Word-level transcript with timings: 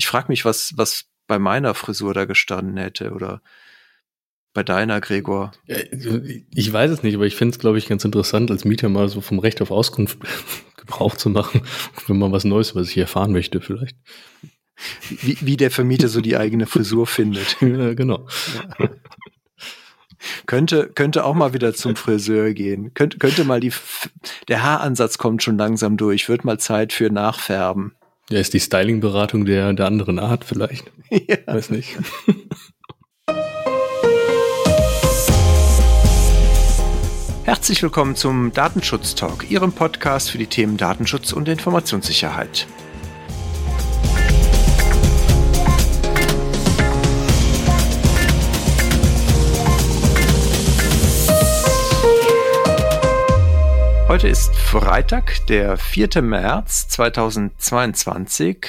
Ich 0.00 0.06
frage 0.06 0.28
mich, 0.28 0.46
was, 0.46 0.72
was 0.76 1.04
bei 1.26 1.38
meiner 1.38 1.74
Frisur 1.74 2.14
da 2.14 2.24
gestanden 2.24 2.78
hätte 2.78 3.12
oder 3.12 3.42
bei 4.54 4.62
deiner, 4.62 5.02
Gregor. 5.02 5.52
Ich 5.66 6.72
weiß 6.72 6.90
es 6.90 7.02
nicht, 7.02 7.16
aber 7.16 7.26
ich 7.26 7.36
finde 7.36 7.52
es, 7.52 7.58
glaube 7.58 7.76
ich, 7.76 7.86
ganz 7.86 8.02
interessant, 8.02 8.50
als 8.50 8.64
Mieter 8.64 8.88
mal 8.88 9.10
so 9.10 9.20
vom 9.20 9.38
Recht 9.40 9.60
auf 9.60 9.70
Auskunft 9.70 10.18
Gebrauch 10.78 11.16
zu 11.16 11.28
machen, 11.28 11.60
wenn 12.06 12.18
man 12.18 12.32
was 12.32 12.44
Neues 12.44 12.70
über 12.70 12.82
sich 12.82 12.96
erfahren 12.96 13.32
möchte, 13.32 13.60
vielleicht. 13.60 13.94
Wie, 15.10 15.36
wie 15.42 15.58
der 15.58 15.70
Vermieter 15.70 16.08
so 16.08 16.22
die 16.22 16.38
eigene 16.38 16.64
Frisur 16.64 17.06
findet. 17.06 17.58
Ja, 17.60 17.92
genau. 17.92 18.26
Ja. 18.78 18.88
Könnte, 20.46 20.88
könnte 20.94 21.26
auch 21.26 21.34
mal 21.34 21.52
wieder 21.52 21.74
zum 21.74 21.94
Friseur 21.94 22.54
gehen. 22.54 22.94
Könnte, 22.94 23.18
könnte 23.18 23.44
mal 23.44 23.60
die, 23.60 23.72
der 24.48 24.62
Haaransatz 24.62 25.18
kommt 25.18 25.42
schon 25.42 25.58
langsam 25.58 25.98
durch. 25.98 26.30
Wird 26.30 26.46
mal 26.46 26.58
Zeit 26.58 26.94
für 26.94 27.10
Nachfärben. 27.10 27.94
Ja, 28.32 28.38
ist 28.38 28.54
die 28.54 28.60
Stylingberatung 28.60 29.44
der, 29.44 29.72
der 29.72 29.86
anderen 29.86 30.18
Art 30.20 30.44
vielleicht. 30.44 30.90
Ja. 31.10 31.38
Weiß 31.46 31.70
nicht. 31.70 31.98
Herzlich 37.42 37.82
willkommen 37.82 38.14
zum 38.14 38.52
Datenschutz 38.52 39.16
Talk, 39.16 39.50
Ihrem 39.50 39.72
Podcast 39.72 40.30
für 40.30 40.38
die 40.38 40.46
Themen 40.46 40.76
Datenschutz 40.76 41.32
und 41.32 41.48
Informationssicherheit. 41.48 42.68
Heute 54.10 54.26
ist 54.26 54.56
Freitag, 54.56 55.46
der 55.46 55.76
4. 55.76 56.20
März 56.20 56.88
2022 56.88 58.66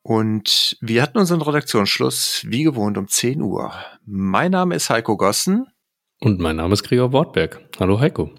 und 0.00 0.78
wir 0.80 1.02
hatten 1.02 1.18
unseren 1.18 1.42
Redaktionsschluss 1.42 2.42
wie 2.48 2.62
gewohnt 2.62 2.96
um 2.96 3.06
10 3.06 3.42
Uhr. 3.42 3.74
Mein 4.06 4.52
Name 4.52 4.74
ist 4.74 4.88
Heiko 4.88 5.18
Gossen. 5.18 5.66
Und 6.22 6.40
mein 6.40 6.56
Name 6.56 6.72
ist 6.72 6.84
Gregor 6.84 7.12
Wortberg. 7.12 7.60
Hallo 7.78 8.00
Heiko. 8.00 8.30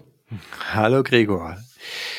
Hallo 0.72 1.04
Gregor. 1.04 1.56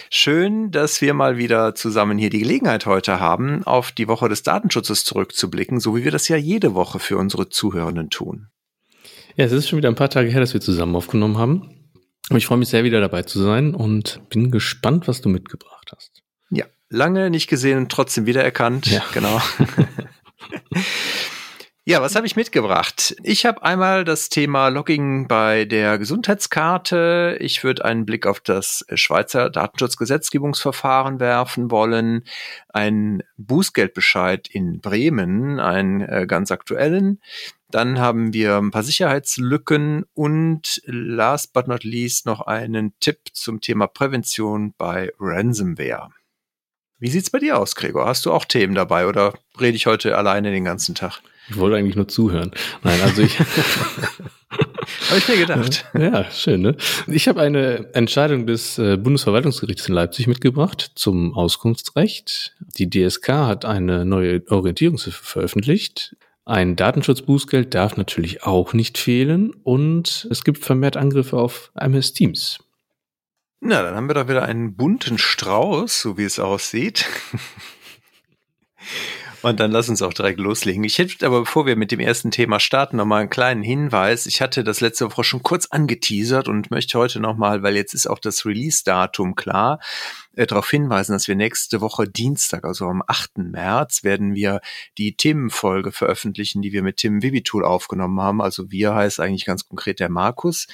Schön, 0.09 0.71
dass 0.71 1.01
wir 1.01 1.13
mal 1.13 1.37
wieder 1.37 1.75
zusammen 1.75 2.17
hier 2.17 2.29
die 2.29 2.39
Gelegenheit 2.39 2.85
heute 2.85 3.19
haben, 3.19 3.65
auf 3.65 3.91
die 3.91 4.07
Woche 4.07 4.29
des 4.29 4.43
Datenschutzes 4.43 5.03
zurückzublicken, 5.03 5.81
so 5.81 5.97
wie 5.97 6.05
wir 6.05 6.11
das 6.11 6.29
ja 6.29 6.37
jede 6.37 6.73
Woche 6.73 6.99
für 6.99 7.17
unsere 7.17 7.49
Zuhörenden 7.49 8.09
tun. 8.09 8.47
Ja, 9.35 9.43
es 9.43 9.51
ist 9.51 9.67
schon 9.67 9.75
wieder 9.75 9.89
ein 9.89 9.95
paar 9.95 10.09
Tage 10.09 10.29
her, 10.29 10.39
dass 10.39 10.53
wir 10.53 10.61
zusammen 10.61 10.95
aufgenommen 10.95 11.37
haben. 11.37 11.78
Ich 12.35 12.45
freue 12.45 12.59
mich 12.59 12.69
sehr, 12.69 12.83
wieder 12.83 13.01
dabei 13.01 13.23
zu 13.23 13.41
sein 13.41 13.73
und 13.73 14.21
bin 14.29 14.51
gespannt, 14.51 15.07
was 15.07 15.21
du 15.21 15.29
mitgebracht 15.29 15.91
hast. 15.95 16.21
Ja, 16.51 16.65
lange 16.89 17.29
nicht 17.29 17.47
gesehen 17.47 17.77
und 17.77 17.91
trotzdem 17.91 18.27
wiedererkannt. 18.27 18.85
Ja. 18.87 19.03
Genau. 19.13 19.41
ja, 21.85 22.01
was 22.01 22.15
habe 22.15 22.27
ich 22.27 22.35
mitgebracht? 22.35 23.15
Ich 23.23 23.47
habe 23.47 23.63
einmal 23.63 24.03
das 24.03 24.29
Thema 24.29 24.67
Logging 24.67 25.27
bei 25.27 25.65
der 25.65 25.97
Gesundheitskarte. 25.97 27.37
Ich 27.39 27.63
würde 27.63 27.83
einen 27.83 28.05
Blick 28.05 28.27
auf 28.27 28.41
das 28.41 28.85
Schweizer 28.93 29.49
Datenschutzgesetzgebungsverfahren 29.49 31.19
werfen 31.19 31.71
wollen. 31.71 32.25
Ein 32.67 33.23
Bußgeldbescheid 33.37 34.47
in 34.47 34.81
Bremen, 34.81 35.59
einen 35.59 36.01
äh, 36.01 36.27
ganz 36.27 36.51
aktuellen. 36.51 37.21
Dann 37.71 37.99
haben 37.99 38.33
wir 38.33 38.57
ein 38.57 38.71
paar 38.71 38.83
Sicherheitslücken 38.83 40.05
und 40.13 40.81
last 40.85 41.53
but 41.53 41.67
not 41.67 41.83
least 41.83 42.25
noch 42.25 42.41
einen 42.41 42.93
Tipp 42.99 43.19
zum 43.33 43.61
Thema 43.61 43.87
Prävention 43.87 44.73
bei 44.77 45.11
Ransomware. 45.19 46.09
Wie 46.97 47.09
sieht's 47.09 47.29
bei 47.29 47.39
dir 47.39 47.59
aus, 47.59 47.75
Gregor? 47.75 48.07
Hast 48.07 48.25
du 48.25 48.31
auch 48.33 48.45
Themen 48.45 48.73
dabei 48.73 49.07
oder 49.07 49.33
rede 49.59 49.77
ich 49.77 49.85
heute 49.85 50.17
alleine 50.17 50.51
den 50.51 50.65
ganzen 50.65 50.95
Tag? 50.95 51.21
Ich 51.49 51.57
wollte 51.57 51.77
eigentlich 51.77 51.95
nur 51.95 52.07
zuhören. 52.07 52.51
Nein, 52.83 52.99
also 53.01 53.21
ich. 53.21 53.39
habe 55.09 55.17
ich 55.17 55.27
mir 55.27 55.37
gedacht. 55.37 55.85
Ja, 55.93 56.29
schön, 56.31 56.61
ne? 56.61 56.75
Ich 57.07 57.27
habe 57.27 57.41
eine 57.41 57.93
Entscheidung 57.93 58.47
des 58.47 58.77
äh, 58.77 58.97
Bundesverwaltungsgerichts 58.97 59.87
in 59.87 59.93
Leipzig 59.93 60.27
mitgebracht 60.27 60.91
zum 60.95 61.33
Auskunftsrecht. 61.35 62.55
Die 62.77 62.89
DSK 62.89 63.29
hat 63.29 63.65
eine 63.65 64.05
neue 64.05 64.43
Orientierungshilfe 64.49 65.23
veröffentlicht. 65.23 66.15
Ein 66.49 66.75
Datenschutzbußgeld 66.75 67.75
darf 67.75 67.95
natürlich 67.95 68.41
auch 68.41 68.73
nicht 68.73 68.97
fehlen 68.97 69.53
und 69.53 70.27
es 70.31 70.43
gibt 70.43 70.65
vermehrt 70.65 70.97
Angriffe 70.97 71.37
auf 71.37 71.71
MS 71.75 72.13
Teams. 72.13 72.57
Na, 73.59 73.83
dann 73.83 73.93
haben 73.93 74.09
wir 74.09 74.15
doch 74.15 74.27
wieder 74.27 74.41
einen 74.41 74.75
bunten 74.75 75.19
Strauß, 75.19 76.01
so 76.01 76.17
wie 76.17 76.23
es 76.23 76.39
aussieht. 76.39 77.07
Und 79.41 79.59
dann 79.59 79.71
lass 79.71 79.87
uns 79.87 80.01
auch 80.01 80.13
direkt 80.13 80.39
loslegen. 80.39 80.83
Ich 80.83 80.97
hätte 80.97 81.25
aber, 81.25 81.41
bevor 81.41 81.65
wir 81.65 81.77
mit 81.77 81.91
dem 81.91 82.01
ersten 82.01 82.29
Thema 82.29 82.59
starten, 82.59 82.97
nochmal 82.97 83.21
einen 83.21 83.29
kleinen 83.29 83.63
Hinweis. 83.63 84.25
Ich 84.25 84.41
hatte 84.41 84.65
das 84.65 84.81
letzte 84.81 85.09
Woche 85.09 85.23
schon 85.23 85.43
kurz 85.43 85.67
angeteasert 85.67 86.49
und 86.49 86.71
möchte 86.71 86.99
heute 86.99 87.21
nochmal, 87.21 87.63
weil 87.63 87.75
jetzt 87.75 87.93
ist 87.93 88.07
auch 88.07 88.19
das 88.19 88.45
Release-Datum 88.45 89.35
klar, 89.35 89.79
äh, 90.35 90.45
darauf 90.45 90.69
hinweisen, 90.69 91.13
dass 91.13 91.29
wir 91.29 91.35
nächste 91.35 91.79
Woche 91.79 92.07
Dienstag, 92.07 92.65
also 92.65 92.87
am 92.87 93.01
8. 93.07 93.37
März, 93.37 94.03
werden 94.03 94.35
wir 94.35 94.59
die 94.97 95.15
Themenfolge 95.15 95.93
veröffentlichen, 95.93 96.61
die 96.61 96.73
wir 96.73 96.83
mit 96.83 96.97
Tim 96.97 97.21
Vivitool 97.21 97.63
aufgenommen 97.63 98.19
haben. 98.19 98.41
Also 98.41 98.71
wir 98.71 98.93
heißt 98.93 99.21
eigentlich 99.21 99.45
ganz 99.45 99.65
konkret 99.67 100.01
der 100.01 100.09
Markus 100.09 100.67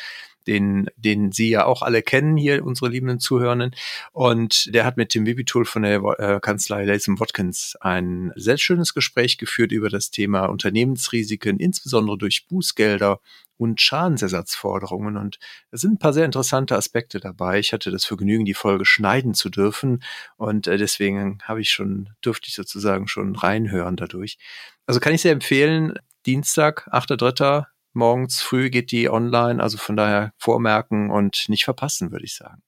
den, 0.48 0.90
den 0.96 1.32
Sie 1.32 1.50
ja 1.50 1.66
auch 1.66 1.82
alle 1.82 2.02
kennen 2.02 2.38
hier, 2.38 2.66
unsere 2.66 2.90
liebenden 2.90 3.20
Zuhörenden. 3.20 3.72
Und 4.12 4.74
der 4.74 4.86
hat 4.86 4.98
mit 4.98 5.14
dem 5.14 5.26
Vivitool 5.26 5.66
von 5.66 5.84
der 5.84 6.02
äh, 6.20 6.40
Kanzlei 6.40 6.86
Latham 6.86 7.20
Watkins 7.20 7.76
ein 7.82 8.32
sehr 8.36 8.58
schönes 8.58 8.94
Gespräch 8.94 9.38
geführt 9.38 9.72
über 9.72 9.90
das 9.90 10.12
Thema 10.12 10.46
Unternehmensrisiken, 10.46 11.60
insbesondere 11.60 12.18
durch 12.18 12.48
Bußgelder 12.48 13.20
und 13.58 13.82
Schadensersatzforderungen. 13.82 15.18
Und 15.18 15.40
es 15.72 15.82
sind 15.82 15.94
ein 15.94 16.00
paar 16.00 16.14
sehr 16.14 16.26
interessante 16.26 16.76
Aspekte 16.76 17.20
dabei. 17.20 17.60
Ich 17.60 17.74
hatte 17.74 17.92
das 17.92 18.06
Vergnügen, 18.06 18.46
die 18.46 18.54
Folge 18.54 18.86
schneiden 18.86 19.34
zu 19.34 19.50
dürfen. 19.50 20.04
Und 20.38 20.68
äh, 20.68 20.78
deswegen 20.78 21.40
habe 21.44 21.62
ich 21.62 21.70
schon, 21.70 22.10
dürfte 22.24 22.48
ich 22.48 22.56
sozusagen 22.56 23.08
schon 23.08 23.36
reinhören 23.36 23.96
dadurch. 23.96 24.38
Also 24.86 25.00
kann 25.00 25.14
ich 25.14 25.22
sehr 25.22 25.32
empfehlen, 25.32 25.94
Dienstag, 26.26 26.88
8.3 26.92 27.66
morgens 27.96 28.42
früh 28.42 28.70
geht 28.70 28.92
die 28.92 29.10
online, 29.10 29.62
also 29.62 29.78
von 29.78 29.96
daher 29.96 30.34
vormerken 30.38 31.10
und 31.10 31.46
nicht 31.48 31.66
verpassen, 31.66 32.12
würde 32.12 32.26
ich 32.26 32.36
sagen. 32.36 32.62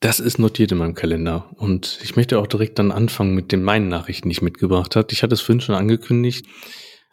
Das 0.00 0.20
ist 0.20 0.38
notiert 0.38 0.72
in 0.72 0.78
meinem 0.78 0.94
Kalender. 0.94 1.50
Und 1.56 1.98
ich 2.02 2.16
möchte 2.16 2.38
auch 2.38 2.46
direkt 2.46 2.78
dann 2.78 2.92
anfangen 2.92 3.34
mit 3.34 3.50
den 3.50 3.62
meinen 3.62 3.88
Nachrichten, 3.88 4.28
die 4.28 4.34
ich 4.34 4.42
mitgebracht 4.42 4.94
habe. 4.94 5.08
Ich 5.10 5.22
hatte 5.22 5.34
es 5.34 5.40
vorhin 5.40 5.60
schon 5.60 5.74
angekündigt. 5.74 6.46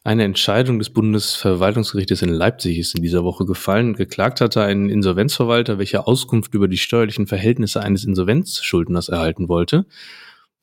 Eine 0.04 0.26
Entscheidung 0.26 0.80
des 0.80 0.90
Bundesverwaltungsgerichtes 0.90 2.22
in 2.22 2.30
Leipzig 2.30 2.78
ist 2.78 2.94
in 2.94 3.02
dieser 3.02 3.24
Woche 3.24 3.46
gefallen. 3.46 3.94
Geklagt 3.94 4.42
hatte 4.42 4.62
ein 4.62 4.90
Insolvenzverwalter, 4.90 5.78
welcher 5.78 6.10
Auskunft 6.10 6.54
über 6.54 6.68
die 6.68 6.78
steuerlichen 6.78 7.26
Verhältnisse 7.26 7.82
eines 7.82 8.04
Insolvenzschuldners 8.04 9.08
erhalten 9.08 9.48
wollte. 9.48 9.86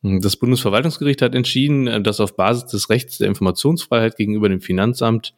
Das 0.03 0.37
Bundesverwaltungsgericht 0.37 1.23
hat 1.23 1.35
entschieden, 1.35 2.05
dass 2.05 2.21
auf 2.21 2.37
Basis 2.37 2.67
des 2.67 2.91
Rechts 2.91 3.17
der 3.17 3.29
Informationsfreiheit 3.29 4.17
gegenüber 4.17 4.51
dem 4.51 4.61
Finanzamt 4.61 5.35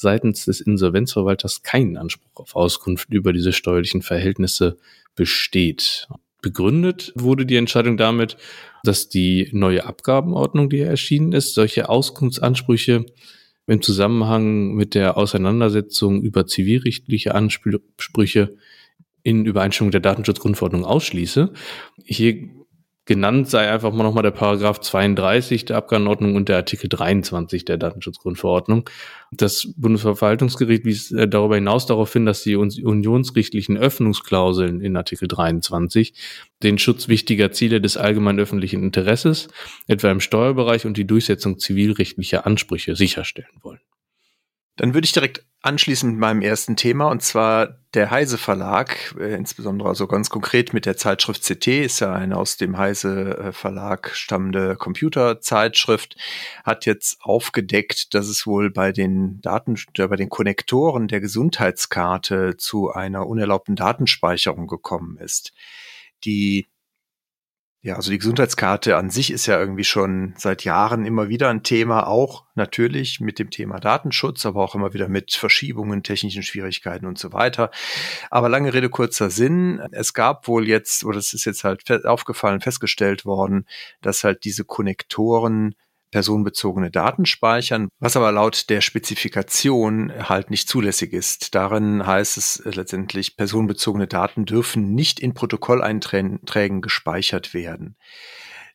seitens 0.00 0.44
des 0.44 0.60
Insolvenzverwalters 0.60 1.62
kein 1.62 1.96
Anspruch 1.96 2.30
auf 2.34 2.56
Auskunft 2.56 3.10
über 3.10 3.32
diese 3.32 3.52
steuerlichen 3.52 4.02
Verhältnisse 4.02 4.78
besteht. 5.14 6.08
Begründet 6.40 7.12
wurde 7.16 7.46
die 7.46 7.56
Entscheidung 7.56 7.96
damit, 7.96 8.36
dass 8.84 9.08
die 9.08 9.48
neue 9.52 9.84
Abgabenordnung, 9.84 10.70
die 10.70 10.80
erschienen 10.80 11.32
ist, 11.32 11.54
solche 11.54 11.88
Auskunftsansprüche 11.88 13.06
im 13.66 13.82
Zusammenhang 13.82 14.74
mit 14.74 14.94
der 14.94 15.16
Auseinandersetzung 15.16 16.22
über 16.22 16.46
zivilrechtliche 16.46 17.34
Ansprüche 17.34 18.56
in 19.24 19.44
Übereinstimmung 19.44 19.90
der 19.90 20.00
Datenschutzgrundverordnung 20.00 20.84
ausschließe. 20.84 21.52
Hier 22.04 22.48
genannt 23.08 23.48
sei 23.48 23.70
einfach 23.70 23.90
mal 23.90 24.04
nochmal 24.04 24.22
der 24.22 24.32
Paragraph 24.32 24.80
32 24.80 25.64
der 25.64 25.78
Abgabenordnung 25.78 26.36
und 26.36 26.50
der 26.50 26.56
Artikel 26.56 26.90
23 26.90 27.64
der 27.64 27.78
Datenschutzgrundverordnung. 27.78 28.88
Das 29.32 29.72
Bundesverwaltungsgericht 29.78 30.84
wies 30.84 31.10
äh, 31.12 31.26
darüber 31.26 31.54
hinaus 31.54 31.86
darauf 31.86 32.12
hin, 32.12 32.26
dass 32.26 32.42
die 32.42 32.54
unionsrichtlichen 32.54 33.78
Öffnungsklauseln 33.78 34.82
in 34.82 34.94
Artikel 34.94 35.26
23 35.26 36.12
den 36.62 36.76
Schutz 36.76 37.08
wichtiger 37.08 37.50
Ziele 37.50 37.80
des 37.80 37.96
allgemeinen 37.96 38.40
öffentlichen 38.40 38.82
Interesses, 38.82 39.48
etwa 39.86 40.10
im 40.10 40.20
Steuerbereich 40.20 40.84
und 40.84 40.98
die 40.98 41.06
Durchsetzung 41.06 41.58
zivilrechtlicher 41.58 42.44
Ansprüche 42.44 42.94
sicherstellen 42.94 43.48
wollen. 43.62 43.80
Dann 44.76 44.92
würde 44.92 45.06
ich 45.06 45.12
direkt 45.12 45.46
anschließen 45.62 46.10
mit 46.10 46.20
meinem 46.20 46.42
ersten 46.42 46.76
Thema 46.76 47.10
und 47.10 47.22
zwar 47.22 47.78
der 47.94 48.10
Heise 48.10 48.36
Verlag, 48.36 49.14
äh, 49.18 49.34
insbesondere 49.34 49.88
also 49.88 50.06
ganz 50.06 50.28
konkret 50.28 50.74
mit 50.74 50.84
der 50.84 50.96
Zeitschrift 50.96 51.42
CT, 51.42 51.66
ist 51.84 52.00
ja 52.00 52.12
eine 52.12 52.36
aus 52.36 52.56
dem 52.56 52.76
Heise 52.76 53.38
äh, 53.38 53.52
Verlag 53.52 54.10
stammende 54.14 54.76
Computerzeitschrift, 54.76 56.16
hat 56.64 56.84
jetzt 56.84 57.18
aufgedeckt, 57.22 58.14
dass 58.14 58.28
es 58.28 58.46
wohl 58.46 58.70
bei 58.70 58.92
den 58.92 59.40
Daten, 59.40 59.76
äh, 59.96 60.06
bei 60.06 60.16
den 60.16 60.28
Konnektoren 60.28 61.08
der 61.08 61.20
Gesundheitskarte 61.20 62.56
zu 62.58 62.90
einer 62.90 63.26
unerlaubten 63.26 63.74
Datenspeicherung 63.74 64.66
gekommen 64.66 65.16
ist. 65.16 65.52
Die 66.24 66.68
Ja, 67.88 67.96
also 67.96 68.10
die 68.10 68.18
Gesundheitskarte 68.18 68.98
an 68.98 69.08
sich 69.08 69.32
ist 69.32 69.46
ja 69.46 69.58
irgendwie 69.58 69.82
schon 69.82 70.34
seit 70.36 70.62
Jahren 70.62 71.06
immer 71.06 71.30
wieder 71.30 71.48
ein 71.48 71.62
Thema, 71.62 72.06
auch 72.06 72.44
natürlich 72.54 73.18
mit 73.18 73.38
dem 73.38 73.48
Thema 73.48 73.80
Datenschutz, 73.80 74.44
aber 74.44 74.62
auch 74.62 74.74
immer 74.74 74.92
wieder 74.92 75.08
mit 75.08 75.32
Verschiebungen, 75.32 76.02
technischen 76.02 76.42
Schwierigkeiten 76.42 77.06
und 77.06 77.16
so 77.16 77.32
weiter. 77.32 77.70
Aber 78.30 78.50
lange 78.50 78.74
Rede, 78.74 78.90
kurzer 78.90 79.30
Sinn. 79.30 79.80
Es 79.90 80.12
gab 80.12 80.48
wohl 80.48 80.68
jetzt, 80.68 81.02
oder 81.02 81.16
es 81.16 81.32
ist 81.32 81.46
jetzt 81.46 81.64
halt 81.64 82.04
aufgefallen, 82.04 82.60
festgestellt 82.60 83.24
worden, 83.24 83.64
dass 84.02 84.22
halt 84.22 84.44
diese 84.44 84.66
Konnektoren 84.66 85.74
personenbezogene 86.10 86.90
Daten 86.90 87.26
speichern, 87.26 87.88
was 87.98 88.16
aber 88.16 88.32
laut 88.32 88.70
der 88.70 88.80
Spezifikation 88.80 90.12
halt 90.28 90.50
nicht 90.50 90.68
zulässig 90.68 91.12
ist. 91.12 91.54
Darin 91.54 92.06
heißt 92.06 92.36
es 92.36 92.62
letztendlich, 92.64 93.36
personenbezogene 93.36 94.06
Daten 94.06 94.44
dürfen 94.44 94.94
nicht 94.94 95.20
in 95.20 95.34
Protokolleinträgen 95.34 96.80
gespeichert 96.80 97.54
werden. 97.54 97.96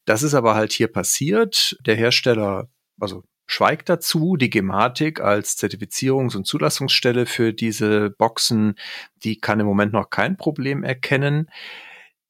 Das 0.05 0.23
ist 0.23 0.33
aber 0.33 0.55
halt 0.55 0.73
hier 0.73 0.87
passiert. 0.87 1.77
Der 1.85 1.95
Hersteller, 1.95 2.69
also 2.99 3.23
schweigt 3.45 3.89
dazu. 3.89 4.35
Die 4.35 4.49
Gematik 4.49 5.21
als 5.21 5.57
Zertifizierungs- 5.57 6.35
und 6.35 6.45
Zulassungsstelle 6.45 7.25
für 7.25 7.53
diese 7.53 8.09
Boxen, 8.09 8.75
die 9.23 9.39
kann 9.39 9.59
im 9.59 9.65
Moment 9.65 9.93
noch 9.93 10.09
kein 10.09 10.37
Problem 10.37 10.83
erkennen. 10.83 11.49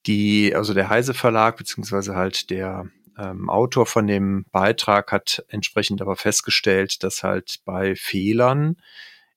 Die, 0.06 0.54
also 0.54 0.74
der 0.74 0.90
Heise 0.90 1.14
Verlag, 1.14 1.58
beziehungsweise 1.58 2.16
halt 2.16 2.50
der 2.50 2.88
ähm, 3.18 3.50
Autor 3.50 3.86
von 3.86 4.08
dem 4.08 4.46
Beitrag 4.52 5.12
hat 5.12 5.44
entsprechend 5.50 6.02
aber 6.02 6.16
festgestellt, 6.16 7.04
dass 7.04 7.24
halt 7.24 7.60
bei 7.66 7.96
Fehlern, 7.96 8.78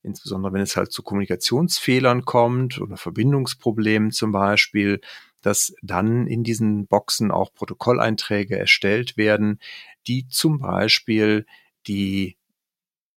insbesondere 0.03 0.53
wenn 0.53 0.63
es 0.63 0.77
halt 0.77 0.93
zu 0.93 1.03
Kommunikationsfehlern 1.03 2.25
kommt 2.25 2.81
oder 2.81 2.97
Verbindungsproblemen 2.97 4.13
zum 4.13 4.33
Beispiel, 4.33 5.01
dass 5.43 5.75
dann 5.83 6.27
in 6.27 6.43
diesen 6.43 6.87
Boxen 6.87 7.31
auch 7.31 7.55
Protokolleinträge 7.55 8.59
erstellt 8.59 9.17
werden, 9.17 9.61
die 10.07 10.27
zum 10.29 10.59
Beispiel 10.59 11.47
die 11.87 12.37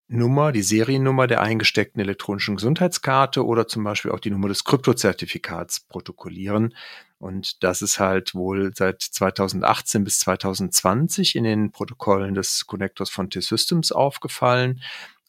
Nummer, 0.08 0.52
die 0.52 0.64
Seriennummer 0.64 1.28
der 1.28 1.42
eingesteckten 1.42 2.02
elektronischen 2.02 2.56
Gesundheitskarte 2.56 3.46
oder 3.46 3.68
zum 3.68 3.84
Beispiel 3.84 4.12
auch 4.12 4.20
die 4.20 4.32
Nummer 4.32 4.48
des 4.48 4.64
Kryptozertifikats 4.64 5.82
protokollieren. 5.82 6.74
Und 7.20 7.64
das 7.64 7.82
ist 7.82 8.00
halt 8.00 8.34
wohl 8.34 8.72
seit 8.74 9.02
2018 9.02 10.04
bis 10.04 10.20
2020 10.20 11.36
in 11.36 11.44
den 11.44 11.72
Protokollen 11.72 12.34
des 12.34 12.66
Connectors 12.66 13.10
von 13.10 13.30
T-Systems 13.30 13.92
aufgefallen 13.92 14.82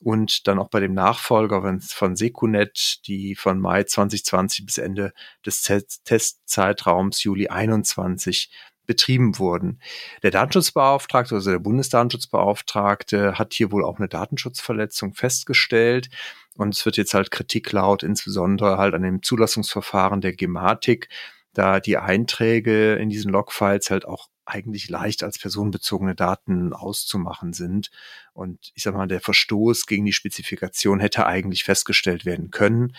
und 0.02 0.46
dann 0.46 0.58
auch 0.58 0.68
bei 0.68 0.80
dem 0.80 0.94
Nachfolger 0.94 1.62
von 1.80 2.16
Secunet, 2.16 3.06
die 3.06 3.34
von 3.34 3.60
Mai 3.60 3.84
2020 3.84 4.64
bis 4.64 4.78
Ende 4.78 5.12
des 5.44 5.62
Testzeitraums 5.62 7.22
Juli 7.22 7.48
21 7.48 8.50
betrieben 8.86 9.38
wurden. 9.38 9.80
Der 10.22 10.30
Datenschutzbeauftragte, 10.30 11.34
also 11.34 11.50
der 11.50 11.58
Bundesdatenschutzbeauftragte, 11.58 13.38
hat 13.38 13.52
hier 13.52 13.70
wohl 13.70 13.84
auch 13.84 13.98
eine 13.98 14.08
Datenschutzverletzung 14.08 15.14
festgestellt. 15.14 16.08
Und 16.56 16.74
es 16.74 16.84
wird 16.84 16.96
jetzt 16.96 17.14
halt 17.14 17.30
Kritik 17.30 17.70
laut, 17.70 18.02
insbesondere 18.02 18.78
halt 18.78 18.94
an 18.94 19.02
dem 19.02 19.22
Zulassungsverfahren 19.22 20.20
der 20.20 20.32
Gematik, 20.32 21.08
da 21.52 21.80
die 21.80 21.98
Einträge 21.98 22.94
in 22.94 23.08
diesen 23.08 23.32
Logfiles 23.32 23.90
halt 23.90 24.04
auch 24.04 24.28
eigentlich 24.44 24.88
leicht 24.88 25.22
als 25.22 25.38
personenbezogene 25.38 26.14
Daten 26.14 26.72
auszumachen 26.72 27.52
sind. 27.52 27.90
Und 28.32 28.72
ich 28.74 28.82
sag 28.82 28.94
mal, 28.94 29.06
der 29.06 29.20
Verstoß 29.20 29.86
gegen 29.86 30.04
die 30.04 30.12
Spezifikation 30.12 31.00
hätte 31.00 31.26
eigentlich 31.26 31.64
festgestellt 31.64 32.24
werden 32.24 32.50
können. 32.50 32.96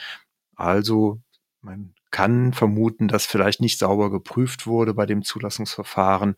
Also 0.55 1.21
man 1.61 1.93
kann 2.11 2.53
vermuten, 2.53 3.07
dass 3.07 3.25
vielleicht 3.25 3.61
nicht 3.61 3.79
sauber 3.79 4.11
geprüft 4.11 4.67
wurde 4.67 4.93
bei 4.93 5.05
dem 5.05 5.23
Zulassungsverfahren. 5.23 6.35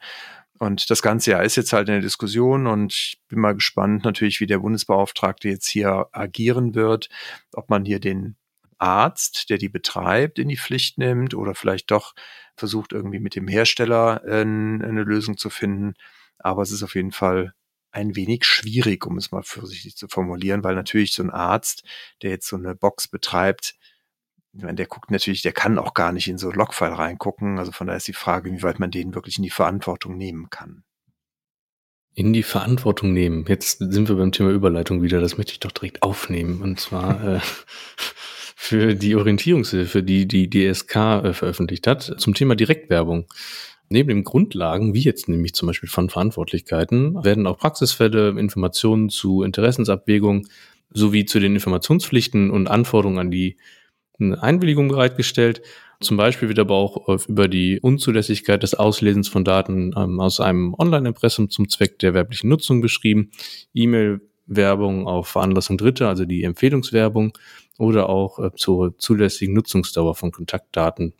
Und 0.60 0.90
das 0.90 1.02
ganze 1.02 1.32
Jahr 1.32 1.44
ist 1.44 1.56
jetzt 1.56 1.74
halt 1.74 1.90
in 1.90 1.96
der 1.96 2.02
Diskussion 2.02 2.68
und 2.68 2.94
ich 2.94 3.22
bin 3.28 3.40
mal 3.40 3.56
gespannt 3.56 4.06
natürlich, 4.06 4.40
wie 4.40 4.46
der 4.46 4.60
Bundesbeauftragte 4.60 5.50
jetzt 5.50 5.68
hier 5.68 6.08
agieren 6.12 6.76
wird, 6.76 7.10
ob 7.54 7.70
man 7.70 7.86
hier 7.86 8.00
den 8.00 8.38
Arzt, 8.84 9.50
der 9.50 9.58
die 9.58 9.70
betreibt, 9.70 10.40
in 10.40 10.50
die 10.50 10.58
Pflicht 10.58 10.98
nimmt 10.98 11.34
oder 11.34 11.56
vielleicht 11.56 11.90
doch 11.92 12.14
versucht 12.56 12.92
irgendwie 12.92 13.20
mit 13.20 13.36
dem 13.36 13.48
Hersteller 13.48 14.22
äh, 14.26 14.42
eine 14.42 15.04
Lösung 15.04 15.38
zu 15.38 15.50
finden. 15.50 15.94
Aber 16.38 16.62
es 16.62 16.72
ist 16.72 16.84
auf 16.84 16.96
jeden 16.96 17.12
Fall 17.12 17.54
ein 17.92 18.16
wenig 18.16 18.46
schwierig, 18.46 19.06
um 19.06 19.18
es 19.18 19.32
mal 19.32 19.44
vorsichtig 19.44 19.96
zu 19.96 20.08
formulieren, 20.08 20.64
weil 20.64 20.76
natürlich 20.76 21.14
so 21.14 21.24
ein 21.24 21.30
Arzt, 21.30 21.84
der 22.22 22.32
jetzt 22.32 22.48
so 22.48 22.58
eine 22.58 22.76
Box 22.76 23.08
betreibt, 23.08 23.76
der 24.54 24.86
guckt 24.86 25.10
natürlich, 25.10 25.42
der 25.42 25.52
kann 25.52 25.80
auch 25.80 25.94
gar 25.94 26.12
nicht 26.12 26.28
in 26.28 26.38
so 26.38 26.52
Logfile 26.52 26.98
reingucken. 26.98 27.58
Also 27.58 27.72
von 27.72 27.88
daher 27.88 27.98
ist 27.98 28.08
die 28.08 28.14
Frage, 28.14 28.52
wie 28.52 28.62
weit 28.62 28.80
man 28.80 28.92
den 28.92 29.16
wirklich 29.16 29.38
in 29.38 29.44
die 29.44 29.50
Verantwortung 29.50 30.16
nehmen 30.16 30.50
kann. 30.52 30.84
In 32.14 32.34
die 32.34 32.44
Verantwortung 32.44 33.14
nehmen. 33.14 33.46
Jetzt 33.48 33.80
sind 33.80 34.08
wir 34.08 34.16
beim 34.16 34.32
Thema 34.32 34.52
Überleitung 34.52 35.02
wieder. 35.02 35.20
Das 35.20 35.38
möchte 35.38 35.54
ich 35.54 35.60
doch 35.60 35.72
direkt 35.72 36.04
aufnehmen. 36.04 36.62
Und 36.62 36.80
zwar 36.80 37.24
äh, 37.36 37.40
für 38.64 38.96
die 38.96 39.14
Orientierungshilfe, 39.16 40.04
die 40.04 40.26
die 40.26 40.50
DSK 40.50 40.96
äh, 40.96 41.34
veröffentlicht 41.34 41.86
hat, 41.86 42.16
zum 42.18 42.34
Thema 42.34 42.56
Direktwerbung. 42.56 43.26
Neben 43.90 44.08
den 44.08 44.24
Grundlagen, 44.24 44.94
wie 44.94 45.02
jetzt 45.02 45.28
nämlich 45.28 45.54
zum 45.54 45.68
Beispiel 45.68 45.90
von 45.90 46.10
Verantwortlichkeiten, 46.10 47.26
werden 47.26 47.46
auch 47.46 47.58
Praxisfälle, 47.58 48.30
Informationen 48.30 49.10
zu 49.10 49.44
Interessensabwägung 49.44 50.48
sowie 50.92 51.26
zu 51.26 51.42
den 51.42 51.56
Informationspflichten 51.56 52.52
und 52.52 52.70
Anforderungen 52.70 53.20
an 53.20 53.32
die 53.32 53.58
eine 54.18 54.42
Einwilligung 54.42 54.88
bereitgestellt. 54.88 55.62
Zum 56.00 56.16
Beispiel 56.16 56.48
wird 56.48 56.60
aber 56.60 56.76
auch 56.76 57.28
über 57.28 57.50
die 57.50 57.82
Unzulässigkeit 57.82 58.64
des 58.64 58.76
Auslesens 58.76 59.28
von 59.28 59.44
Daten 59.44 59.94
ähm, 59.98 60.22
aus 60.22 60.40
einem 60.40 60.74
Online-Impressum 60.74 61.50
zum 61.50 61.68
Zweck 61.68 62.00
der 62.00 62.14
werblichen 62.14 62.50
Nutzung 62.50 62.80
beschrieben. 62.80 63.32
E-Mail-Werbung 64.48 65.08
auf 65.08 65.30
Veranlassung 65.30 65.78
Dritter, 65.78 66.10
also 66.10 66.26
die 66.26 66.44
Empfehlungswerbung 66.44 67.38
oder 67.78 68.10
auch 68.10 68.40
äh, 68.40 68.52
zur 68.56 68.98
zulässigen 68.98 69.54
Nutzungsdauer 69.54 70.16
von 70.16 70.32
Kontaktdaten 70.32 71.14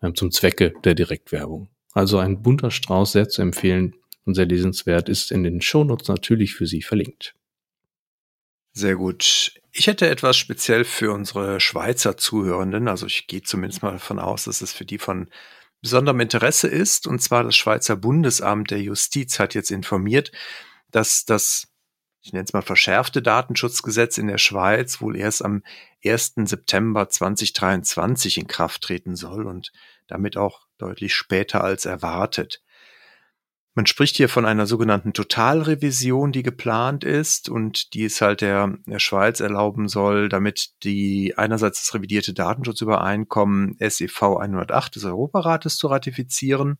äh, 0.00 0.12
zum 0.12 0.30
Zwecke 0.30 0.74
der 0.84 0.94
Direktwerbung. 0.94 1.68
Also 1.92 2.18
ein 2.18 2.42
bunter 2.42 2.70
Strauß, 2.70 3.12
sehr 3.12 3.28
zu 3.28 3.42
empfehlen 3.42 3.96
und 4.24 4.34
sehr 4.34 4.46
lesenswert, 4.46 5.08
ist 5.08 5.32
in 5.32 5.42
den 5.42 5.60
Shownotes 5.60 6.08
natürlich 6.08 6.54
für 6.54 6.66
Sie 6.66 6.82
verlinkt. 6.82 7.34
Sehr 8.72 8.94
gut. 8.96 9.52
Ich 9.72 9.86
hätte 9.86 10.08
etwas 10.08 10.36
speziell 10.36 10.84
für 10.84 11.12
unsere 11.12 11.60
Schweizer 11.60 12.16
Zuhörenden, 12.16 12.88
also 12.88 13.06
ich 13.06 13.26
gehe 13.26 13.42
zumindest 13.42 13.82
mal 13.82 13.92
davon 13.92 14.18
aus, 14.18 14.44
dass 14.44 14.60
es 14.60 14.72
für 14.72 14.84
die 14.84 14.98
von 14.98 15.28
besonderem 15.80 16.20
Interesse 16.20 16.68
ist, 16.68 17.06
und 17.06 17.20
zwar 17.20 17.44
das 17.44 17.56
Schweizer 17.56 17.96
Bundesamt 17.96 18.70
der 18.70 18.80
Justiz 18.80 19.38
hat 19.38 19.54
jetzt 19.54 19.70
informiert, 19.70 20.32
dass 20.90 21.24
das, 21.24 21.68
ich 22.28 22.34
nenne 22.34 22.44
es 22.44 22.52
mal 22.52 22.60
verschärfte 22.60 23.22
Datenschutzgesetz 23.22 24.18
in 24.18 24.26
der 24.26 24.36
Schweiz 24.36 25.00
wohl 25.00 25.16
erst 25.16 25.42
am 25.42 25.62
1. 26.04 26.34
September 26.44 27.08
2023 27.08 28.36
in 28.36 28.46
Kraft 28.46 28.82
treten 28.82 29.16
soll 29.16 29.46
und 29.46 29.72
damit 30.08 30.36
auch 30.36 30.66
deutlich 30.76 31.14
später 31.14 31.64
als 31.64 31.86
erwartet. 31.86 32.62
Man 33.74 33.86
spricht 33.86 34.16
hier 34.16 34.28
von 34.28 34.44
einer 34.44 34.66
sogenannten 34.66 35.14
Totalrevision, 35.14 36.30
die 36.30 36.42
geplant 36.42 37.02
ist 37.02 37.48
und 37.48 37.94
die 37.94 38.04
es 38.04 38.20
halt 38.20 38.42
der, 38.42 38.76
der 38.84 38.98
Schweiz 38.98 39.40
erlauben 39.40 39.88
soll, 39.88 40.28
damit 40.28 40.84
die 40.84 41.32
einerseits 41.38 41.86
das 41.86 41.94
revidierte 41.94 42.34
Datenschutzübereinkommen 42.34 43.74
SEV 43.80 44.22
108 44.36 44.96
des 44.96 45.04
Europarates 45.06 45.78
zu 45.78 45.86
ratifizieren 45.86 46.78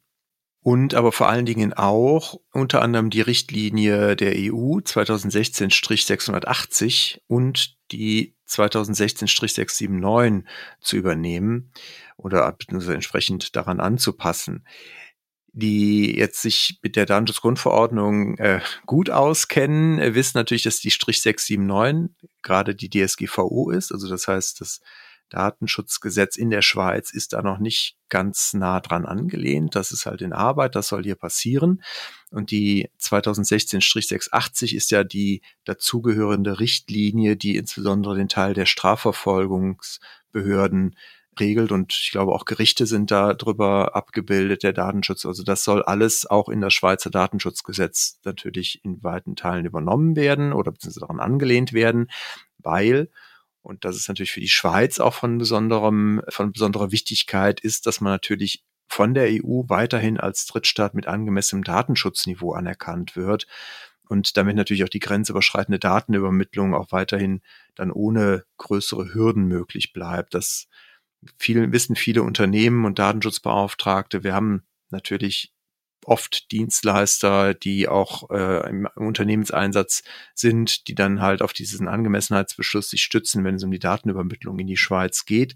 und 0.63 0.95
aber 0.95 1.13
vor 1.13 1.29
allen 1.29 1.47
Dingen 1.47 1.73
auch 1.73 2.41
unter 2.53 2.83
anderem 2.83 3.11
die 3.11 3.21
Richtlinie 3.21 4.17
der 4.17 4.33
EU 4.37 4.79
2016-680 4.79 7.21
und 7.27 7.77
die 7.93 8.35
2016-679 8.49 10.45
zu 10.81 10.97
übernehmen 10.97 11.71
oder 12.17 12.57
entsprechend 12.89 13.55
daran 13.57 13.81
anzupassen 13.81 14.65
die 15.53 16.17
jetzt 16.17 16.43
sich 16.43 16.79
mit 16.83 16.95
der 16.95 17.07
Datenschutzgrundverordnung 17.07 18.39
äh, 18.39 18.61
gut 18.87 19.11
auskennen, 19.11 19.99
äh, 19.99 20.15
wissen 20.15 20.37
natürlich, 20.37 20.63
dass 20.63 20.79
die 20.79 20.93
Strich 20.93 21.21
679 21.23 22.15
gerade 22.43 22.77
die 22.77 22.89
DSGVO 22.89 23.71
ist. 23.71 23.91
Also 23.91 24.09
das 24.09 24.29
heißt, 24.29 24.61
das 24.61 24.81
Datenschutzgesetz 25.31 26.37
in 26.37 26.51
der 26.51 26.63
Schweiz 26.63 27.13
ist 27.13 27.33
da 27.33 27.43
noch 27.43 27.59
nicht 27.59 27.97
ganz 28.09 28.55
nah 28.55 28.81
dran 28.81 29.05
angelehnt. 29.07 29.75
Das 29.75 29.91
ist 29.93 30.07
halt 30.07 30.23
in 30.23 30.33
Arbeit, 30.33 30.75
das 30.75 30.89
soll 30.89 31.05
hier 31.05 31.17
passieren. 31.17 31.83
Und 32.31 32.51
die 32.51 32.89
2016-680 33.01 34.75
ist 34.75 34.91
ja 34.91 35.05
die 35.05 35.43
dazugehörende 35.65 36.61
Richtlinie, 36.61 37.37
die 37.37 37.57
insbesondere 37.57 38.17
den 38.17 38.29
Teil 38.29 38.55
der 38.55 38.67
Strafverfolgungsbehörden 38.67 40.95
regelt 41.41 41.73
und 41.73 41.93
ich 41.93 42.11
glaube 42.11 42.33
auch 42.33 42.45
Gerichte 42.45 42.87
sind 42.87 43.11
da 43.11 43.35
drüber 43.35 43.95
abgebildet, 43.95 44.63
der 44.63 44.73
Datenschutz. 44.73 45.27
Also 45.27 45.43
das 45.43 45.65
soll 45.65 45.83
alles 45.83 46.27
auch 46.27 46.49
in 46.49 46.61
das 46.61 46.75
Schweizer 46.75 47.11
Datenschutzgesetz 47.11 48.19
natürlich 48.25 48.85
in 48.85 49.03
weiten 49.03 49.37
Teilen 49.37 49.67
übernommen 49.67 50.17
werden 50.17 50.53
oder 50.53 50.73
beziehungsweise 50.73 51.01
daran 51.01 51.21
angelehnt 51.21 51.73
werden, 51.73 52.11
weil 52.59 53.11
und 53.69 53.85
das 53.85 53.97
ist 53.97 54.09
natürlich 54.09 54.33
für 54.33 54.41
die 54.41 54.49
Schweiz 54.49 54.99
auch 54.99 55.13
von 55.13 55.37
besonderem, 55.37 56.23
von 56.31 56.53
besonderer 56.53 56.91
Wichtigkeit 56.91 57.61
ist, 57.61 57.87
dass 57.87 58.01
man 58.01 58.13
natürlich 58.13 58.65
von 58.89 59.13
der 59.13 59.29
EU 59.29 59.65
weiterhin 59.69 60.19
als 60.19 60.47
Drittstaat 60.47 60.95
mit 60.95 61.07
angemessenem 61.07 61.65
Datenschutzniveau 61.65 62.55
anerkannt 62.55 63.15
wird 63.15 63.47
und 64.09 64.39
damit 64.39 64.57
natürlich 64.57 64.85
auch 64.85 64.89
die 64.89 65.01
grenzüberschreitende 65.01 65.79
Datenübermittlung 65.79 66.75
auch 66.75 66.93
weiterhin 66.93 67.43
dann 67.75 67.93
ohne 67.93 68.45
größere 68.57 69.13
Hürden 69.13 69.45
möglich 69.45 69.93
bleibt. 69.93 70.33
Das 70.33 70.67
viele, 71.37 71.71
wissen 71.71 71.95
viele 71.95 72.23
Unternehmen 72.23 72.87
und 72.87 72.99
Datenschutzbeauftragte. 72.99 74.25
Wir 74.25 74.33
haben 74.35 74.63
natürlich 74.89 75.53
oft 76.09 76.51
Dienstleister, 76.51 77.55
die 77.55 77.89
auch 77.89 78.31
äh, 78.31 78.69
im 78.69 78.89
Unternehmenseinsatz 78.97 80.03
sind, 80.35 80.89
die 80.89 80.95
dann 80.95 81.21
halt 81.21 81.43
auf 81.43 81.53
diesen 81.53 81.89
Angemessenheitsbeschluss 81.89 82.91
sich 82.91 83.03
stützen, 83.03 83.45
wenn 83.45 83.57
es 83.57 83.65
um 83.65 83.71
die 83.71 83.79
Datenübermittlung 83.79 84.59
in 84.59 84.67
die 84.67 84.77
Schweiz 84.77 85.25
geht 85.25 85.55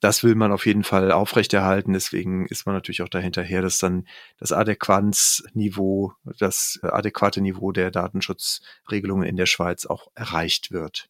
das 0.00 0.22
will 0.22 0.34
man 0.34 0.52
auf 0.52 0.66
jeden 0.66 0.84
Fall 0.84 1.10
aufrechterhalten. 1.10 1.92
Deswegen 1.92 2.46
ist 2.46 2.66
man 2.66 2.74
natürlich 2.74 3.02
auch 3.02 3.08
dahinterher, 3.08 3.62
dass 3.62 3.78
dann 3.78 4.06
das 4.38 4.52
Adäquanzniveau, 4.52 6.12
das 6.38 6.78
adäquate 6.82 7.40
Niveau 7.40 7.72
der 7.72 7.90
Datenschutzregelungen 7.90 9.26
in 9.26 9.36
der 9.36 9.46
Schweiz 9.46 9.86
auch 9.86 10.08
erreicht 10.14 10.70
wird. 10.70 11.08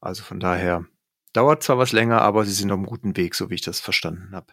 Also 0.00 0.22
von 0.22 0.40
daher 0.40 0.84
dauert 1.32 1.62
zwar 1.62 1.78
was 1.78 1.92
länger, 1.92 2.20
aber 2.22 2.44
sie 2.44 2.52
sind 2.52 2.70
auf 2.70 2.78
einem 2.78 2.86
guten 2.86 3.16
Weg, 3.16 3.34
so 3.34 3.50
wie 3.50 3.54
ich 3.54 3.62
das 3.62 3.80
verstanden 3.80 4.34
habe. 4.34 4.52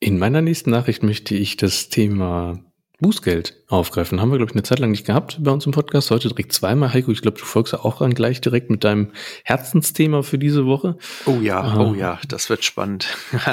In 0.00 0.18
meiner 0.18 0.42
nächsten 0.42 0.70
Nachricht 0.70 1.02
möchte 1.02 1.34
ich 1.34 1.56
das 1.56 1.88
Thema 1.88 2.62
Bußgeld 3.00 3.54
aufgreifen. 3.68 4.20
Haben 4.20 4.32
wir, 4.32 4.38
glaube 4.38 4.50
ich, 4.50 4.56
eine 4.56 4.64
Zeit 4.64 4.80
lang 4.80 4.90
nicht 4.90 5.06
gehabt 5.06 5.38
bei 5.40 5.52
uns 5.52 5.64
im 5.66 5.72
Podcast. 5.72 6.10
Heute 6.10 6.28
direkt 6.28 6.52
zweimal. 6.52 6.92
Heiko, 6.92 7.12
ich 7.12 7.22
glaube, 7.22 7.38
du 7.38 7.44
folgst 7.44 7.72
ja 7.72 7.80
auch 7.84 8.00
an 8.00 8.12
gleich 8.12 8.40
direkt 8.40 8.70
mit 8.70 8.82
deinem 8.82 9.12
Herzensthema 9.44 10.22
für 10.22 10.36
diese 10.36 10.66
Woche. 10.66 10.96
Oh 11.24 11.38
ja, 11.40 11.74
ähm. 11.74 11.80
oh 11.80 11.94
ja, 11.94 12.18
das 12.26 12.50
wird 12.50 12.64
spannend. 12.64 13.06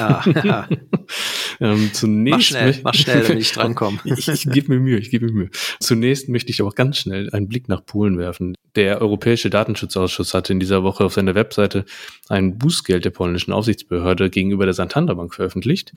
ähm, 1.60 1.90
zunächst 1.92 2.36
mach 2.36 2.40
schnell, 2.40 2.80
mach 2.82 2.94
schnell, 2.94 3.28
wenn 3.28 3.38
ich 3.38 3.52
drankomme. 3.54 3.98
ich 4.04 4.26
ich 4.26 4.50
gebe 4.50 4.74
mir 4.74 4.80
Mühe, 4.80 4.98
ich 4.98 5.10
gebe 5.10 5.26
mir 5.26 5.32
Mühe. 5.32 5.50
Zunächst 5.78 6.28
möchte 6.28 6.50
ich 6.50 6.60
aber 6.60 6.70
ganz 6.70 6.98
schnell 6.98 7.30
einen 7.30 7.46
Blick 7.46 7.68
nach 7.68 7.86
Polen 7.86 8.18
werfen. 8.18 8.56
Der 8.74 9.00
Europäische 9.00 9.48
Datenschutzausschuss 9.48 10.34
hatte 10.34 10.52
in 10.52 10.60
dieser 10.60 10.82
Woche 10.82 11.04
auf 11.04 11.14
seiner 11.14 11.36
Webseite 11.36 11.84
ein 12.28 12.58
Bußgeld 12.58 13.04
der 13.04 13.10
polnischen 13.10 13.52
Aufsichtsbehörde 13.52 14.28
gegenüber 14.28 14.64
der 14.64 14.74
Santander 14.74 15.14
Bank 15.14 15.34
veröffentlicht. 15.34 15.92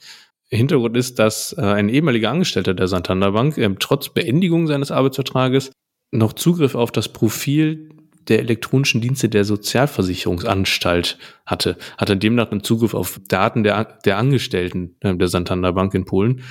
Hintergrund 0.52 0.98
ist, 0.98 1.20
dass 1.20 1.56
äh, 1.58 1.62
ein 1.62 1.90
ehemaliger 1.90 2.32
Angestellter 2.32 2.74
der 2.74 2.88
Santander 2.88 3.34
Bank 3.34 3.39
äh, 3.46 3.76
trotz 3.80 4.10
Beendigung 4.10 4.68
seines 4.68 4.92
Arbeitsvertrages 4.92 5.72
noch 6.12 6.34
Zugriff 6.34 6.76
auf 6.76 6.92
das 6.92 7.10
Profil 7.10 7.90
der 8.28 8.40
elektronischen 8.40 9.02
Dienste 9.02 9.28
der 9.28 9.44
Sozialversicherungsanstalt 9.44 11.18
hatte, 11.46 11.78
hatte 11.98 12.16
demnach 12.16 12.52
einen 12.52 12.64
Zugriff 12.64 12.94
auf 12.94 13.20
Daten 13.28 13.64
der, 13.64 13.98
der 14.06 14.18
Angestellten 14.18 14.96
äh, 15.02 15.16
der 15.16 15.28
Santander 15.28 15.74
Bank 15.74 15.94
in 15.94 16.06
Polen. 16.06 16.44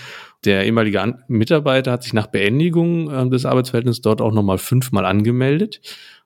Der 0.44 0.64
ehemalige 0.64 1.00
An 1.00 1.22
Mitarbeiter 1.28 1.92
hat 1.92 2.02
sich 2.02 2.12
nach 2.12 2.26
Beendigung 2.26 3.10
äh, 3.10 3.28
des 3.28 3.44
Arbeitsverhältnisses 3.44 4.02
dort 4.02 4.20
auch 4.20 4.32
nochmal 4.32 4.58
fünfmal 4.58 5.04
angemeldet. 5.04 5.80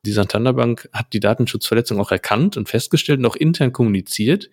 Die 0.05 0.13
Santander 0.13 0.55
Bank 0.55 0.89
hat 0.93 1.13
die 1.13 1.21
Datenschutzverletzung 1.21 2.01
auch 2.01 2.11
erkannt 2.11 2.57
und 2.57 2.69
festgestellt 2.69 3.21
und 3.21 3.27
auch 3.27 3.37
intern 3.37 3.73
kommuniziert 3.73 4.51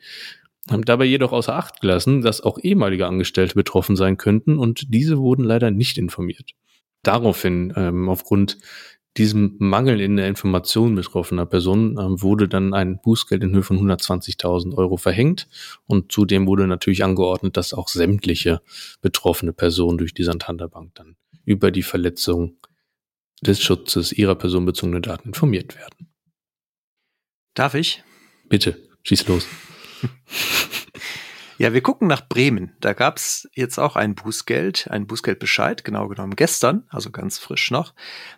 haben 0.72 0.86
dabei 0.86 1.06
jedoch 1.06 1.32
außer 1.32 1.56
Acht 1.56 1.82
gelassen, 1.82 2.22
dass 2.22 2.42
auch 2.42 2.60
ehemalige 2.62 3.08
Angestellte 3.08 3.56
betroffen 3.56 3.96
sein 3.96 4.18
könnten 4.18 4.58
und 4.58 4.94
diese 4.94 5.18
wurden 5.18 5.44
leider 5.44 5.72
nicht 5.72 5.98
informiert. 5.98 6.52
Daraufhin, 7.04 7.74
ähm, 7.76 8.10
aufgrund 8.10 8.58
diesem 9.18 9.56
Mangel 9.60 10.00
in 10.02 10.16
der 10.16 10.28
Information 10.28 10.96
betroffener 10.96 11.46
Personen, 11.46 11.98
ähm, 11.98 12.22
wurde 12.22 12.48
dann 12.48 12.74
ein 12.74 13.00
Bußgeld 13.02 13.44
in 13.44 13.54
Höhe 13.54 13.64
von 13.64 13.80
120.000 13.80 14.76
Euro 14.76 14.98
verhängt 14.98 15.48
und 15.88 16.12
zudem 16.12 16.48
wurde 16.48 16.68
natürlich 16.68 17.04
angeordnet, 17.04 17.58
dass 17.58 17.74
auch 17.74 17.88
sämtliche 17.88 18.62
betroffene 19.02 19.54
Personen 19.54 19.98
durch 19.98 20.14
die 20.14 20.24
Santander 20.24 20.68
Bank 20.68 20.96
dann 20.96 21.16
über 21.46 21.72
die 21.72 21.84
Verletzung 21.84 22.58
des 23.42 23.62
Schutzes 23.62 24.12
ihrer 24.12 24.36
personenbezogenen 24.36 25.02
Daten 25.02 25.30
informiert 25.30 25.76
werden. 25.76 26.10
Darf 27.56 27.74
ich? 27.74 28.04
Bitte, 28.48 28.78
schieß 29.04 29.28
los. 29.28 29.48
Ja, 31.62 31.74
wir 31.74 31.82
gucken 31.82 32.08
nach 32.08 32.26
Bremen. 32.26 32.72
Da 32.80 32.94
gab's 32.94 33.46
jetzt 33.54 33.80
auch 33.80 33.98
ein 33.98 34.16
Bußgeld, 34.16 34.88
ein 34.90 35.08
Bußgeldbescheid, 35.08 35.84
genau 35.84 36.08
genommen 36.08 36.38
gestern, 36.38 36.88
also 36.88 37.12
ganz 37.12 37.38
frisch 37.38 37.70
noch. 37.70 37.94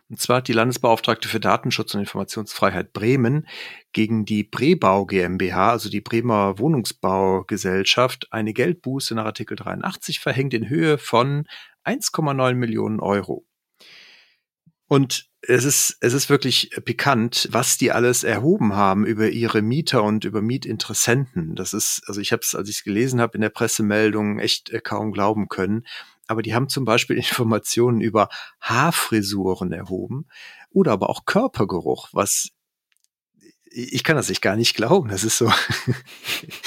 Und 0.09 0.19
zwar 0.19 0.37
hat 0.37 0.47
die 0.47 0.53
Landesbeauftragte 0.53 1.27
für 1.27 1.39
Datenschutz 1.39 1.93
und 1.93 1.99
Informationsfreiheit 1.99 2.93
Bremen 2.93 3.47
gegen 3.93 4.25
die 4.25 4.43
Brebau 4.43 5.05
GmbH, 5.05 5.69
also 5.69 5.87
die 5.87 6.01
Bremer 6.01 6.57
Wohnungsbaugesellschaft, 6.57 8.33
eine 8.33 8.53
Geldbuße 8.53 9.13
nach 9.13 9.25
Artikel 9.25 9.55
83 9.55 10.19
verhängt 10.19 10.55
in 10.55 10.67
Höhe 10.67 10.97
von 10.97 11.45
1,9 11.85 12.55
Millionen 12.55 12.99
Euro. 12.99 13.45
Und 14.87 15.30
es 15.47 15.65
ist, 15.65 15.97
es 16.01 16.13
ist 16.13 16.29
wirklich 16.29 16.69
pikant, 16.85 17.47
was 17.51 17.77
die 17.77 17.91
alles 17.91 18.23
erhoben 18.23 18.75
haben 18.75 19.05
über 19.05 19.29
ihre 19.29 19.61
Mieter 19.61 20.03
und 20.03 20.23
über 20.23 20.41
Mietinteressenten. 20.41 21.55
Das 21.55 21.73
ist, 21.73 22.03
also 22.05 22.21
ich 22.21 22.31
habe 22.31 22.41
es, 22.43 22.53
als 22.53 22.69
ich 22.69 22.77
es 22.77 22.83
gelesen 22.83 23.19
habe 23.19 23.35
in 23.35 23.41
der 23.41 23.49
Pressemeldung, 23.49 24.39
echt 24.39 24.69
äh, 24.69 24.79
kaum 24.79 25.11
glauben 25.11 25.47
können. 25.49 25.85
Aber 26.27 26.43
die 26.43 26.53
haben 26.53 26.69
zum 26.69 26.85
Beispiel 26.85 27.15
Informationen 27.17 28.01
über 28.01 28.29
Haarfrisuren 28.59 29.71
erhoben 29.71 30.27
oder 30.69 30.91
aber 30.91 31.09
auch 31.09 31.25
Körpergeruch, 31.25 32.09
was 32.11 32.51
ich 33.73 34.03
kann 34.03 34.17
das 34.17 34.27
nicht 34.27 34.41
gar 34.41 34.57
nicht 34.57 34.75
glauben. 34.75 35.09
Das 35.09 35.23
ist 35.23 35.37
so, 35.37 35.51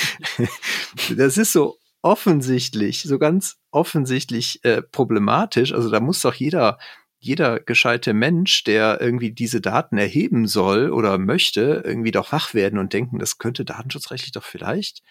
das 1.17 1.37
ist 1.37 1.53
so 1.53 1.79
offensichtlich, 2.01 3.03
so 3.03 3.19
ganz 3.19 3.57
offensichtlich 3.71 4.65
äh, 4.65 4.81
problematisch. 4.81 5.73
Also 5.75 5.91
da 5.91 6.01
muss 6.01 6.23
doch 6.23 6.35
jeder 6.35 6.79
jeder 7.25 7.59
gescheite 7.59 8.13
Mensch, 8.13 8.65
der 8.65 9.01
irgendwie 9.01 9.33
diese 9.33 9.63
Daten 9.63 9.97
erheben 9.97 10.47
soll 10.47 10.91
oder 10.91 11.17
möchte, 11.17 11.83
irgendwie 11.85 12.11
doch 12.11 12.33
wach 12.33 12.53
werden 12.53 12.79
und 12.79 12.93
denken, 12.93 13.19
das 13.19 13.39
könnte 13.39 13.65
datenschutzrechtlich 13.65 14.33
doch 14.33 14.45
vielleicht 14.45 15.03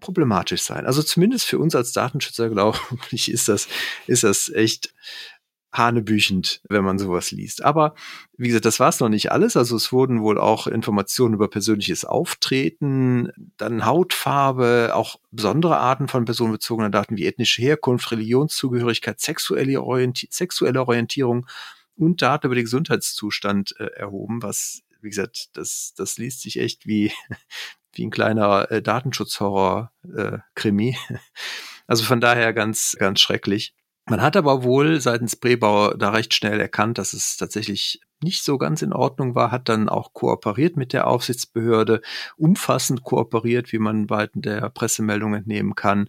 problematisch 0.00 0.62
sein. 0.62 0.86
Also 0.86 1.02
zumindest 1.02 1.46
für 1.46 1.58
uns 1.58 1.74
als 1.74 1.92
Datenschützer, 1.92 2.50
glaube 2.50 2.78
ich, 3.10 3.30
ist 3.30 3.48
das, 3.48 3.68
ist 4.06 4.22
das 4.22 4.50
echt 4.50 4.92
hanebüchend, 5.72 6.62
wenn 6.68 6.84
man 6.84 6.98
sowas 6.98 7.30
liest. 7.30 7.64
Aber 7.64 7.94
wie 8.36 8.48
gesagt, 8.48 8.64
das 8.64 8.80
war 8.80 8.88
es 8.88 8.98
noch 8.98 9.08
nicht 9.08 9.30
alles. 9.30 9.56
Also 9.56 9.76
es 9.76 9.92
wurden 9.92 10.22
wohl 10.22 10.36
auch 10.38 10.66
Informationen 10.66 11.34
über 11.34 11.48
persönliches 11.48 12.04
Auftreten, 12.04 13.30
dann 13.56 13.86
Hautfarbe, 13.86 14.90
auch 14.94 15.20
besondere 15.30 15.78
Arten 15.78 16.08
von 16.08 16.24
personenbezogenen 16.24 16.90
Daten 16.90 17.16
wie 17.16 17.26
ethnische 17.26 17.62
Herkunft, 17.62 18.10
Religionszugehörigkeit, 18.10 19.20
sexuelle, 19.20 19.80
Orienti 19.82 20.26
sexuelle 20.30 20.80
Orientierung 20.80 21.46
und 21.96 22.20
Daten 22.22 22.46
über 22.46 22.56
den 22.56 22.64
Gesundheitszustand 22.64 23.74
äh, 23.78 23.90
erhoben, 23.96 24.42
was, 24.42 24.82
wie 25.00 25.10
gesagt, 25.10 25.56
das, 25.56 25.94
das 25.96 26.18
liest 26.18 26.42
sich 26.42 26.58
echt 26.58 26.86
wie, 26.86 27.12
wie 27.92 28.06
ein 28.06 28.10
kleiner 28.10 28.68
äh, 28.70 28.82
Datenschutzhorror-Krimi. 28.82 30.96
Äh, 31.08 31.18
also 31.86 32.04
von 32.04 32.20
daher 32.20 32.52
ganz, 32.52 32.96
ganz 32.98 33.20
schrecklich. 33.20 33.74
Man 34.06 34.22
hat 34.22 34.36
aber 34.36 34.64
wohl 34.64 35.00
seitens 35.00 35.36
Brebauer 35.36 35.96
da 35.96 36.10
recht 36.10 36.34
schnell 36.34 36.60
erkannt, 36.60 36.98
dass 36.98 37.12
es 37.12 37.36
tatsächlich 37.36 38.00
nicht 38.22 38.42
so 38.42 38.58
ganz 38.58 38.82
in 38.82 38.92
Ordnung 38.92 39.34
war, 39.34 39.50
hat 39.50 39.68
dann 39.68 39.88
auch 39.88 40.12
kooperiert 40.12 40.76
mit 40.76 40.92
der 40.92 41.06
Aufsichtsbehörde, 41.06 42.02
umfassend 42.36 43.02
kooperiert, 43.02 43.72
wie 43.72 43.78
man 43.78 44.06
bei 44.06 44.28
der 44.34 44.68
Pressemeldung 44.70 45.34
entnehmen 45.34 45.74
kann, 45.74 46.08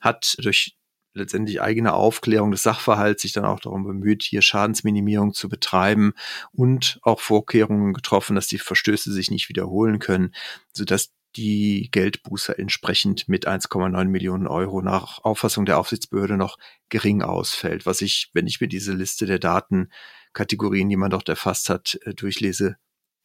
hat 0.00 0.36
durch 0.38 0.76
letztendlich 1.16 1.62
eigene 1.62 1.94
Aufklärung 1.94 2.50
des 2.50 2.62
Sachverhalts 2.62 3.22
sich 3.22 3.32
dann 3.32 3.46
auch 3.46 3.58
darum 3.58 3.84
bemüht, 3.84 4.22
hier 4.22 4.42
Schadensminimierung 4.42 5.32
zu 5.32 5.48
betreiben 5.48 6.12
und 6.52 6.98
auch 7.02 7.20
Vorkehrungen 7.20 7.94
getroffen, 7.94 8.36
dass 8.36 8.46
die 8.46 8.58
Verstöße 8.58 9.12
sich 9.12 9.30
nicht 9.30 9.48
wiederholen 9.48 9.98
können, 9.98 10.34
sodass 10.72 11.15
die 11.34 11.88
Geldbuße 11.90 12.56
entsprechend 12.56 13.28
mit 13.28 13.46
1,9 13.46 14.04
Millionen 14.06 14.46
Euro 14.46 14.80
nach 14.80 15.22
Auffassung 15.24 15.66
der 15.66 15.78
Aufsichtsbehörde 15.78 16.36
noch 16.36 16.56
gering 16.88 17.22
ausfällt. 17.22 17.84
Was 17.84 18.00
ich, 18.00 18.30
wenn 18.32 18.46
ich 18.46 18.60
mir 18.60 18.68
diese 18.68 18.92
Liste 18.92 19.26
der 19.26 19.38
Datenkategorien, 19.38 20.88
die 20.88 20.96
man 20.96 21.10
dort 21.10 21.28
erfasst 21.28 21.68
hat, 21.68 21.98
äh, 22.04 22.14
durchlese, 22.14 22.76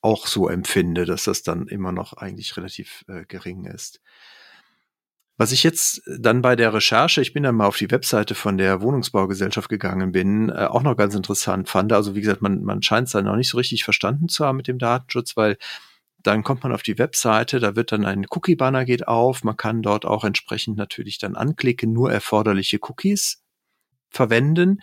auch 0.01 0.27
so 0.27 0.49
empfinde, 0.49 1.05
dass 1.05 1.25
das 1.25 1.43
dann 1.43 1.67
immer 1.67 1.91
noch 1.91 2.13
eigentlich 2.13 2.57
relativ 2.57 3.05
äh, 3.07 3.23
gering 3.25 3.65
ist. 3.65 4.01
Was 5.37 5.51
ich 5.51 5.63
jetzt 5.63 6.01
dann 6.05 6.41
bei 6.41 6.55
der 6.55 6.73
Recherche, 6.73 7.21
ich 7.21 7.33
bin 7.33 7.43
dann 7.43 7.55
mal 7.55 7.65
auf 7.65 7.77
die 7.77 7.89
Webseite 7.89 8.35
von 8.35 8.57
der 8.57 8.81
Wohnungsbaugesellschaft 8.81 9.69
gegangen 9.69 10.11
bin, 10.11 10.49
äh, 10.49 10.67
auch 10.69 10.83
noch 10.83 10.95
ganz 10.95 11.15
interessant 11.15 11.69
fand. 11.69 11.93
Also 11.93 12.15
wie 12.15 12.21
gesagt, 12.21 12.41
man, 12.41 12.63
man 12.63 12.83
scheint 12.83 13.07
es 13.07 13.13
dann 13.13 13.25
noch 13.25 13.35
nicht 13.35 13.49
so 13.49 13.57
richtig 13.57 13.83
verstanden 13.83 14.27
zu 14.27 14.45
haben 14.45 14.57
mit 14.57 14.67
dem 14.67 14.77
Datenschutz, 14.77 15.37
weil 15.37 15.57
dann 16.23 16.43
kommt 16.43 16.63
man 16.63 16.73
auf 16.73 16.83
die 16.83 16.97
Webseite, 16.97 17.59
da 17.59 17.75
wird 17.75 17.91
dann 17.91 18.05
ein 18.05 18.25
Cookie-Banner 18.29 18.85
geht 18.85 19.07
auf. 19.07 19.43
Man 19.43 19.57
kann 19.57 19.81
dort 19.81 20.05
auch 20.05 20.23
entsprechend 20.23 20.77
natürlich 20.77 21.17
dann 21.17 21.35
anklicken, 21.35 21.93
nur 21.93 22.11
erforderliche 22.11 22.79
Cookies 22.81 23.43
verwenden. 24.09 24.81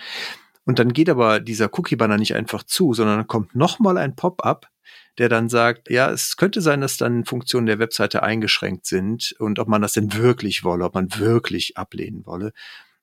Und 0.64 0.78
dann 0.78 0.92
geht 0.92 1.08
aber 1.08 1.40
dieser 1.40 1.70
Cookie-Banner 1.72 2.18
nicht 2.18 2.34
einfach 2.34 2.62
zu, 2.62 2.92
sondern 2.92 3.18
dann 3.18 3.26
kommt 3.26 3.54
nochmal 3.54 3.96
ein 3.98 4.16
Pop-up, 4.16 4.68
der 5.16 5.28
dann 5.28 5.48
sagt, 5.48 5.90
ja, 5.90 6.10
es 6.10 6.36
könnte 6.36 6.60
sein, 6.60 6.80
dass 6.80 6.96
dann 6.96 7.24
Funktionen 7.24 7.66
der 7.66 7.78
Webseite 7.78 8.22
eingeschränkt 8.22 8.86
sind 8.86 9.34
und 9.38 9.58
ob 9.58 9.68
man 9.68 9.82
das 9.82 9.92
denn 9.92 10.12
wirklich 10.14 10.64
wolle, 10.64 10.84
ob 10.84 10.94
man 10.94 11.08
wirklich 11.18 11.76
ablehnen 11.76 12.26
wolle. 12.26 12.52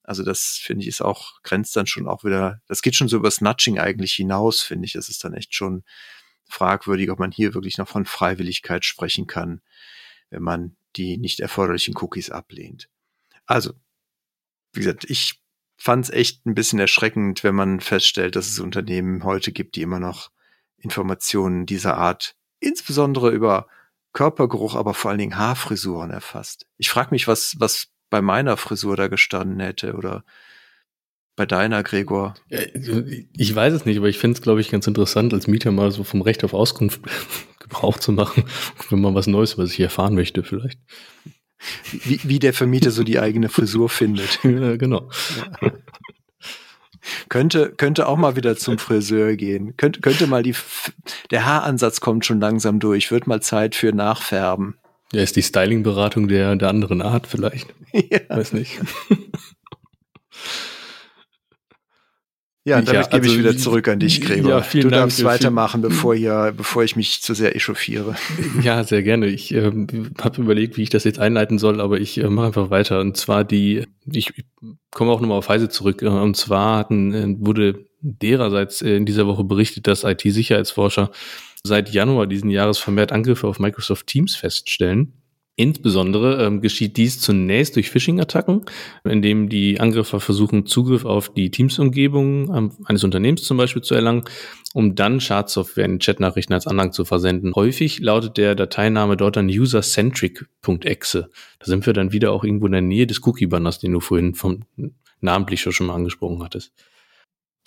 Also 0.03 0.23
das 0.23 0.59
finde 0.61 0.83
ich 0.83 0.89
ist 0.89 1.01
auch, 1.01 1.41
grenzt 1.41 1.75
dann 1.75 1.87
schon 1.87 2.07
auch 2.07 2.23
wieder, 2.23 2.61
das 2.67 2.83
geht 2.83 2.95
schon 2.95 3.07
so 3.07 3.17
über 3.17 3.31
Snatching 3.31 3.79
eigentlich 3.79 4.13
hinaus, 4.13 4.61
finde 4.61 4.85
ich. 4.85 4.93
Das 4.93 5.09
ist 5.09 5.23
dann 5.23 5.33
echt 5.33 5.55
schon 5.55 5.83
fragwürdig, 6.47 7.09
ob 7.09 7.19
man 7.19 7.31
hier 7.31 7.53
wirklich 7.53 7.77
noch 7.77 7.87
von 7.87 8.05
Freiwilligkeit 8.05 8.85
sprechen 8.85 9.27
kann, 9.27 9.61
wenn 10.29 10.43
man 10.43 10.75
die 10.95 11.17
nicht 11.17 11.39
erforderlichen 11.39 11.95
Cookies 11.97 12.29
ablehnt. 12.29 12.89
Also, 13.45 13.73
wie 14.73 14.79
gesagt, 14.79 15.09
ich 15.09 15.41
fand 15.77 16.05
es 16.05 16.11
echt 16.11 16.45
ein 16.45 16.55
bisschen 16.55 16.79
erschreckend, 16.79 17.43
wenn 17.43 17.55
man 17.55 17.79
feststellt, 17.79 18.35
dass 18.35 18.47
es 18.47 18.59
Unternehmen 18.59 19.23
heute 19.23 19.51
gibt, 19.51 19.75
die 19.75 19.81
immer 19.81 19.99
noch 19.99 20.31
Informationen 20.77 21.65
dieser 21.65 21.97
Art, 21.97 22.35
insbesondere 22.59 23.31
über 23.31 23.67
Körpergeruch, 24.13 24.75
aber 24.75 24.93
vor 24.93 25.11
allen 25.11 25.17
Dingen 25.17 25.37
Haarfrisuren 25.37 26.11
erfasst. 26.11 26.65
Ich 26.77 26.89
frage 26.89 27.11
mich, 27.11 27.27
was, 27.27 27.55
was 27.59 27.89
bei 28.09 28.21
meiner 28.21 28.55
Frisur 28.55 28.95
da 28.95 29.07
gestanden 29.07 29.59
hätte 29.59 29.95
oder 29.95 30.23
bei 31.35 31.45
deiner, 31.45 31.83
Gregor? 31.83 32.35
Ich 32.49 33.53
weiß 33.53 33.73
es 33.73 33.85
nicht, 33.85 33.97
aber 33.97 34.07
ich 34.07 34.17
finde 34.17 34.37
es, 34.37 34.41
glaube 34.41 34.61
ich, 34.61 34.69
ganz 34.69 34.87
interessant, 34.87 35.33
als 35.33 35.47
Mieter 35.47 35.71
mal 35.71 35.91
so 35.91 36.03
vom 36.03 36.21
Recht 36.21 36.43
auf 36.43 36.53
Auskunft 36.53 37.01
Gebrauch 37.59 37.99
zu 37.99 38.11
machen, 38.11 38.43
wenn 38.89 39.01
man 39.01 39.15
was 39.15 39.27
Neues 39.27 39.57
was 39.57 39.71
ich 39.71 39.79
erfahren 39.79 40.15
möchte, 40.15 40.43
vielleicht. 40.43 40.79
Wie, 41.91 42.19
wie 42.23 42.39
der 42.39 42.53
Vermieter 42.53 42.91
so 42.91 43.03
die 43.03 43.19
eigene 43.19 43.49
Frisur 43.49 43.89
findet. 43.89 44.39
Ja, 44.43 44.75
genau. 44.77 45.09
Ja. 45.61 45.71
Könnte, 47.29 47.71
könnte 47.77 48.07
auch 48.07 48.17
mal 48.17 48.35
wieder 48.35 48.57
zum 48.57 48.79
Friseur 48.79 49.35
gehen. 49.35 49.77
Könnte, 49.77 50.01
könnte 50.01 50.25
mal 50.25 50.41
die, 50.41 50.55
der 51.29 51.45
Haaransatz 51.45 52.01
kommt 52.01 52.25
schon 52.25 52.39
langsam 52.39 52.79
durch. 52.79 53.11
Wird 53.11 53.27
mal 53.27 53.41
Zeit 53.41 53.75
für 53.75 53.93
Nachfärben. 53.93 54.77
Ja, 55.11 55.21
ist 55.21 55.35
die 55.35 55.43
Styling-Beratung 55.43 56.27
der, 56.27 56.55
der 56.55 56.69
anderen 56.69 57.01
Art 57.01 57.27
vielleicht. 57.27 57.73
Ja. 57.93 58.19
Weiß 58.27 58.53
nicht. 58.53 58.79
Ja, 62.67 62.77
damit 62.81 62.93
ja, 62.93 62.99
also, 63.01 63.09
gebe 63.11 63.27
ich 63.27 63.37
wieder 63.37 63.55
zurück 63.55 63.87
an 63.87 63.99
dich, 63.99 64.21
Gregor. 64.21 64.49
Ja, 64.49 64.61
vielen 64.63 64.85
du 64.85 64.89
Dank, 64.89 65.03
darfst 65.03 65.23
weitermachen, 65.23 65.81
bevor, 65.81 66.15
hier, 66.15 66.51
bevor 66.57 66.83
ich 66.83 66.95
mich 66.95 67.21
zu 67.21 67.35
sehr 67.35 67.55
echauffiere. 67.55 68.15
Ja, 68.63 68.83
sehr 68.83 69.03
gerne. 69.03 69.27
Ich 69.27 69.53
äh, 69.53 69.71
habe 70.19 70.41
überlegt, 70.41 70.75
wie 70.75 70.81
ich 70.81 70.89
das 70.89 71.03
jetzt 71.03 71.19
einleiten 71.19 71.59
soll, 71.59 71.79
aber 71.79 71.99
ich 71.99 72.17
äh, 72.17 72.27
mache 72.27 72.47
einfach 72.47 72.71
weiter. 72.71 73.01
Und 73.01 73.17
zwar 73.17 73.43
die, 73.43 73.85
ich, 74.11 74.35
ich 74.35 74.45
komme 74.89 75.11
auch 75.11 75.21
nochmal 75.21 75.37
auf 75.37 75.47
Heise 75.47 75.69
zurück. 75.69 76.01
Äh, 76.01 76.07
und 76.07 76.35
zwar 76.35 76.79
hatten, 76.79 77.13
äh, 77.13 77.35
wurde 77.37 77.85
dererseits 78.01 78.81
äh, 78.81 78.95
in 78.95 79.05
dieser 79.05 79.27
Woche 79.27 79.43
berichtet, 79.43 79.85
dass 79.85 80.03
IT-Sicherheitsforscher 80.03 81.11
seit 81.63 81.91
Januar 81.91 82.25
diesen 82.25 82.49
Jahres 82.49 82.79
vermehrt 82.79 83.11
Angriffe 83.11 83.47
auf 83.47 83.59
Microsoft 83.59 84.07
Teams 84.07 84.35
feststellen. 84.35 85.13
Insbesondere 85.57 86.45
ähm, 86.45 86.59
geschieht 86.59 86.97
dies 86.97 87.21
zunächst 87.21 87.77
durch 87.77 87.89
Phishing-Attacken, 87.89 88.65
indem 89.05 89.47
die 89.47 89.79
Angreifer 89.79 90.19
versuchen, 90.19 90.65
Zugriff 90.65 91.05
auf 91.05 91.33
die 91.33 91.49
Teams-Umgebung 91.49 92.53
ähm, 92.53 92.71
eines 92.83 93.05
Unternehmens 93.05 93.43
zum 93.43 93.55
Beispiel 93.55 93.81
zu 93.81 93.95
erlangen, 93.95 94.25
um 94.73 94.95
dann 94.95 95.21
Schadsoftware 95.21 95.85
in 95.85 95.99
Chatnachrichten 95.99 96.53
als 96.53 96.67
Anhang 96.67 96.91
zu 96.91 97.05
versenden. 97.05 97.53
Häufig 97.55 97.99
lautet 97.99 98.35
der 98.35 98.55
Dateiname 98.55 99.15
dort 99.15 99.37
dann 99.37 99.47
usercentric.exe. 99.47 101.29
Da 101.59 101.65
sind 101.65 101.85
wir 101.85 101.93
dann 101.93 102.11
wieder 102.11 102.33
auch 102.33 102.43
irgendwo 102.43 102.65
in 102.65 102.73
der 102.73 102.81
Nähe 102.81 103.07
des 103.07 103.25
Cookie-Banners, 103.25 103.79
den 103.79 103.93
du 103.93 104.01
vorhin 104.01 104.33
vom 104.33 104.65
namentlich 105.21 105.61
schon 105.61 105.87
mal 105.87 105.95
angesprochen 105.95 106.43
hattest. 106.43 106.73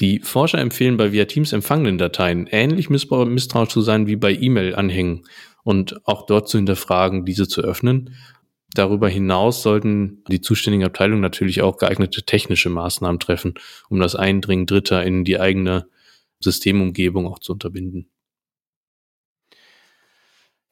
Die 0.00 0.20
Forscher 0.20 0.58
empfehlen 0.58 0.96
bei 0.96 1.12
via 1.12 1.24
Teams 1.24 1.52
empfangenen 1.52 1.98
Dateien 1.98 2.46
ähnlich 2.46 2.88
misstrauisch 2.88 3.48
zu 3.68 3.80
sein 3.80 4.06
wie 4.06 4.16
bei 4.16 4.32
E-Mail-Anhängen 4.32 5.24
und 5.68 6.00
auch 6.06 6.24
dort 6.24 6.48
zu 6.48 6.56
hinterfragen, 6.56 7.26
diese 7.26 7.46
zu 7.46 7.60
öffnen. 7.60 8.16
Darüber 8.72 9.06
hinaus 9.06 9.62
sollten 9.62 10.24
die 10.30 10.40
zuständigen 10.40 10.86
Abteilungen 10.86 11.20
natürlich 11.20 11.60
auch 11.60 11.76
geeignete 11.76 12.22
technische 12.22 12.70
Maßnahmen 12.70 13.20
treffen, 13.20 13.52
um 13.90 14.00
das 14.00 14.16
Eindringen 14.16 14.64
Dritter 14.64 15.04
in 15.04 15.24
die 15.24 15.38
eigene 15.38 15.86
Systemumgebung 16.40 17.26
auch 17.26 17.38
zu 17.38 17.52
unterbinden. 17.52 18.08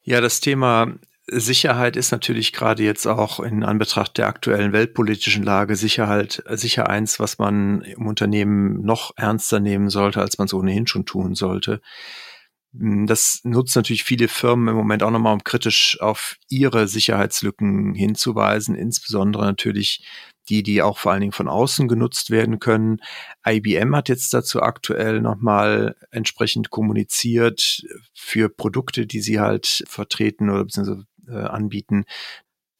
Ja, 0.01 0.19
das 0.19 0.39
Thema 0.39 0.95
Sicherheit 1.27 1.95
ist 1.95 2.09
natürlich 2.09 2.51
gerade 2.51 2.81
jetzt 2.81 3.05
auch 3.05 3.39
in 3.39 3.63
Anbetracht 3.63 4.17
der 4.17 4.25
aktuellen 4.25 4.73
weltpolitischen 4.73 5.43
Lage 5.43 5.75
Sicherheit 5.75 6.41
sicher 6.49 6.89
eins, 6.89 7.19
was 7.19 7.37
man 7.37 7.81
im 7.81 8.07
Unternehmen 8.07 8.81
noch 8.81 9.11
ernster 9.15 9.59
nehmen 9.59 9.91
sollte, 9.91 10.21
als 10.21 10.39
man 10.39 10.45
es 10.47 10.55
ohnehin 10.55 10.87
schon 10.87 11.05
tun 11.05 11.35
sollte. 11.35 11.81
Hm, 12.79 13.07
das 13.07 13.41
nutzt 13.43 13.75
natürlich 13.75 14.03
viele 14.03 14.27
Firmen 14.27 14.69
im 14.69 14.75
Moment 14.75 15.03
auch 15.03 15.11
nochmal, 15.11 15.33
um 15.33 15.43
kritisch 15.43 15.99
auf 16.01 16.37
ihre 16.49 16.87
Sicherheitslücken 16.87 17.93
hinzuweisen, 17.95 18.75
insbesondere 18.75 19.45
natürlich 19.45 20.05
die, 20.49 20.63
die 20.63 20.81
auch 20.81 20.97
vor 20.97 21.11
allen 21.11 21.21
Dingen 21.21 21.33
von 21.33 21.49
außen 21.49 21.87
genutzt 21.87 22.29
werden 22.31 22.59
können. 22.59 23.01
IBM 23.45 23.95
hat 23.95 24.09
jetzt 24.09 24.33
dazu 24.33 24.61
aktuell 24.61 25.21
nochmal 25.21 25.95
entsprechend 26.11 26.69
kommuniziert 26.69 27.85
für 28.13 28.49
Produkte, 28.49 29.05
die 29.05 29.19
sie 29.19 29.39
halt 29.39 29.83
vertreten 29.87 30.49
oder 30.49 30.63
beziehungsweise 30.63 31.05
äh, 31.27 31.33
anbieten. 31.33 32.05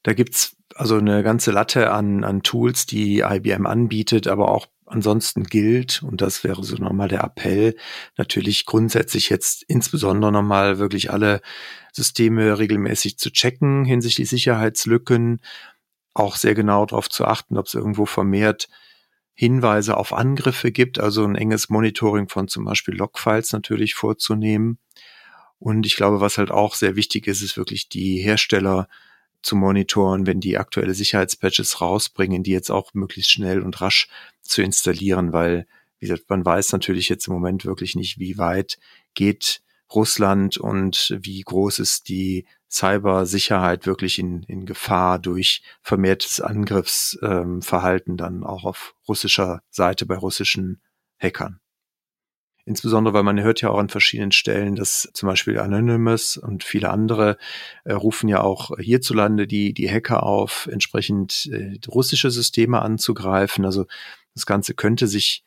Da 0.02 0.14
gibt's 0.14 0.56
also 0.74 0.96
eine 0.96 1.22
ganze 1.22 1.50
Latte 1.50 1.90
an, 1.90 2.24
an 2.24 2.42
Tools, 2.42 2.86
die 2.86 3.18
IBM 3.20 3.66
anbietet, 3.66 4.28
aber 4.28 4.50
auch 4.50 4.66
ansonsten 4.90 5.44
gilt, 5.44 6.02
und 6.02 6.20
das 6.20 6.44
wäre 6.44 6.64
so 6.64 6.76
nochmal 6.76 7.08
der 7.08 7.22
Appell, 7.22 7.76
natürlich 8.16 8.66
grundsätzlich 8.66 9.28
jetzt 9.28 9.64
insbesondere 9.68 10.32
nochmal 10.32 10.78
wirklich 10.78 11.10
alle 11.10 11.40
Systeme 11.92 12.58
regelmäßig 12.58 13.18
zu 13.18 13.30
checken 13.30 13.84
hinsichtlich 13.84 14.28
Sicherheitslücken, 14.28 15.40
auch 16.14 16.36
sehr 16.36 16.54
genau 16.54 16.86
darauf 16.86 17.08
zu 17.08 17.24
achten, 17.24 17.56
ob 17.56 17.66
es 17.66 17.74
irgendwo 17.74 18.06
vermehrt 18.06 18.68
Hinweise 19.34 19.96
auf 19.96 20.12
Angriffe 20.12 20.72
gibt, 20.72 20.98
also 20.98 21.24
ein 21.24 21.36
enges 21.36 21.68
Monitoring 21.68 22.28
von 22.28 22.48
zum 22.48 22.64
Beispiel 22.64 22.94
Logfiles 22.94 23.52
natürlich 23.52 23.94
vorzunehmen. 23.94 24.78
Und 25.60 25.86
ich 25.86 25.96
glaube, 25.96 26.20
was 26.20 26.38
halt 26.38 26.50
auch 26.50 26.74
sehr 26.74 26.96
wichtig 26.96 27.28
ist, 27.28 27.42
ist 27.42 27.56
wirklich 27.56 27.88
die 27.88 28.18
Hersteller 28.18 28.88
zu 29.42 29.56
monitoren, 29.56 30.26
wenn 30.26 30.40
die 30.40 30.58
aktuelle 30.58 30.94
Sicherheitspatches 30.94 31.80
rausbringen, 31.80 32.42
die 32.42 32.50
jetzt 32.50 32.70
auch 32.70 32.94
möglichst 32.94 33.30
schnell 33.30 33.62
und 33.62 33.80
rasch 33.80 34.08
zu 34.42 34.62
installieren, 34.62 35.32
weil, 35.32 35.66
wie 35.98 36.06
gesagt, 36.06 36.28
man 36.28 36.44
weiß 36.44 36.72
natürlich 36.72 37.08
jetzt 37.08 37.28
im 37.28 37.34
Moment 37.34 37.64
wirklich 37.64 37.94
nicht, 37.94 38.18
wie 38.18 38.38
weit 38.38 38.78
geht 39.14 39.62
Russland 39.94 40.58
und 40.58 41.16
wie 41.20 41.40
groß 41.40 41.78
ist 41.78 42.08
die 42.08 42.46
Cybersicherheit 42.70 43.86
wirklich 43.86 44.18
in, 44.18 44.42
in 44.42 44.66
Gefahr 44.66 45.18
durch 45.18 45.62
vermehrtes 45.80 46.40
Angriffsverhalten 46.40 48.12
ähm, 48.12 48.16
dann 48.16 48.44
auch 48.44 48.64
auf 48.64 48.94
russischer 49.06 49.62
Seite 49.70 50.04
bei 50.04 50.16
russischen 50.16 50.80
Hackern. 51.18 51.60
Insbesondere, 52.68 53.14
weil 53.14 53.22
man 53.22 53.40
hört 53.40 53.62
ja 53.62 53.70
auch 53.70 53.78
an 53.78 53.88
verschiedenen 53.88 54.30
Stellen, 54.30 54.76
dass 54.76 55.08
zum 55.14 55.26
Beispiel 55.26 55.58
Anonymous 55.58 56.36
und 56.36 56.64
viele 56.64 56.90
andere 56.90 57.38
äh, 57.84 57.94
rufen 57.94 58.28
ja 58.28 58.42
auch 58.42 58.76
hierzulande 58.78 59.46
die, 59.46 59.72
die 59.72 59.90
Hacker 59.90 60.22
auf, 60.22 60.68
entsprechend 60.70 61.48
äh, 61.50 61.78
russische 61.88 62.30
Systeme 62.30 62.82
anzugreifen. 62.82 63.64
Also 63.64 63.86
das 64.34 64.44
Ganze 64.44 64.74
könnte 64.74 65.06
sich, 65.06 65.44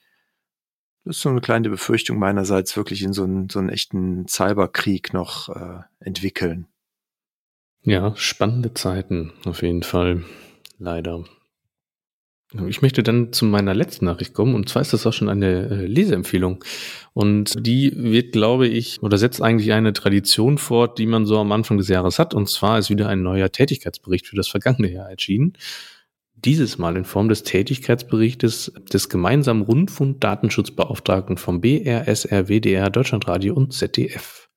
das 1.06 1.18
ist 1.18 1.22
so 1.22 1.30
eine 1.30 1.42
kleine 1.42 1.70
Befürchtung 1.70 2.18
meinerseits, 2.18 2.76
wirklich 2.76 3.04
in 3.04 3.14
so 3.14 3.24
einen, 3.24 3.50
so 3.52 3.60
einen 3.60 3.70
echten 3.70 4.28
Cyberkrieg 4.28 5.14
noch 5.14 5.50
äh, 5.50 5.84
entwickeln. 6.00 6.66
Ja, 7.84 8.16
spannende 8.16 8.74
Zeiten 8.74 9.32
auf 9.46 9.62
jeden 9.62 9.84
Fall. 9.84 10.24
Leider. 10.80 11.24
Ich 12.68 12.82
möchte 12.82 13.02
dann 13.02 13.32
zu 13.32 13.46
meiner 13.46 13.74
letzten 13.74 14.06
Nachricht 14.06 14.34
kommen 14.34 14.56
und 14.56 14.68
zwar 14.68 14.82
ist 14.82 14.92
das 14.92 15.08
auch 15.08 15.14
schon 15.14 15.30
eine 15.30 15.70
äh, 15.70 15.86
Leseempfehlung. 15.86 16.64
Und 17.14 17.66
die 17.66 17.94
wird, 17.96 18.34
glaube 18.34 18.68
ich, 18.68 19.02
oder 19.02 19.18
setzt 19.18 19.42
eigentlich 19.42 19.72
eine 19.72 19.94
Tradition 19.94 20.58
fort, 20.58 20.98
die 20.98 21.06
man 21.06 21.26
so 21.26 21.38
am 21.38 21.54
Anfang 21.54 21.78
des 21.78 21.88
Jahres 21.88 22.20
hat. 22.20 22.34
Und 22.34 22.50
zwar 22.50 22.78
ist 22.78 22.90
wieder 22.90 23.08
ein 23.08 23.22
neuer 23.22 23.52
Tätigkeitsbericht 23.52 24.28
für 24.28 24.36
das 24.36 24.50
vergangene 24.50 24.92
Jahr 24.92 25.10
erschienen. 25.10 25.54
Dieses 26.36 26.78
Mal 26.78 26.98
in 26.98 27.06
Form 27.06 27.30
des 27.30 27.44
Tätigkeitsberichtes 27.44 28.74
des 28.92 29.08
gemeinsamen 29.08 29.62
Rundfunkdatenschutzbeauftragten 29.62 31.38
vom 31.38 31.62
BRSR, 31.62 32.50
WDR, 32.50 32.90
Deutschlandradio 32.90 33.54
und 33.54 33.74
ZDF. 33.74 34.50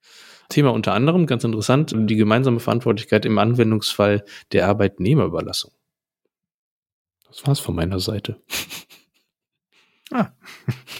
Thema 0.48 0.70
unter 0.70 0.94
anderem, 0.94 1.26
ganz 1.26 1.44
interessant, 1.44 1.94
die 1.94 2.16
gemeinsame 2.16 2.58
Verantwortlichkeit 2.58 3.24
im 3.24 3.38
Anwendungsfall 3.38 4.24
der 4.52 4.66
Arbeitnehmerüberlassung. 4.66 5.73
Das 7.34 7.46
war's 7.48 7.58
von 7.58 7.74
meiner 7.74 7.98
Seite. 7.98 8.40
Ah, 10.12 10.28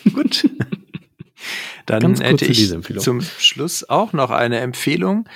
gut. 0.15 0.51
Dann 1.87 2.17
hätte 2.17 2.47
ich 2.47 2.75
zum 2.99 3.21
Schluss 3.21 3.89
auch 3.89 4.13
noch 4.13 4.31
eine 4.31 4.59
Empfehlung. 4.59 5.29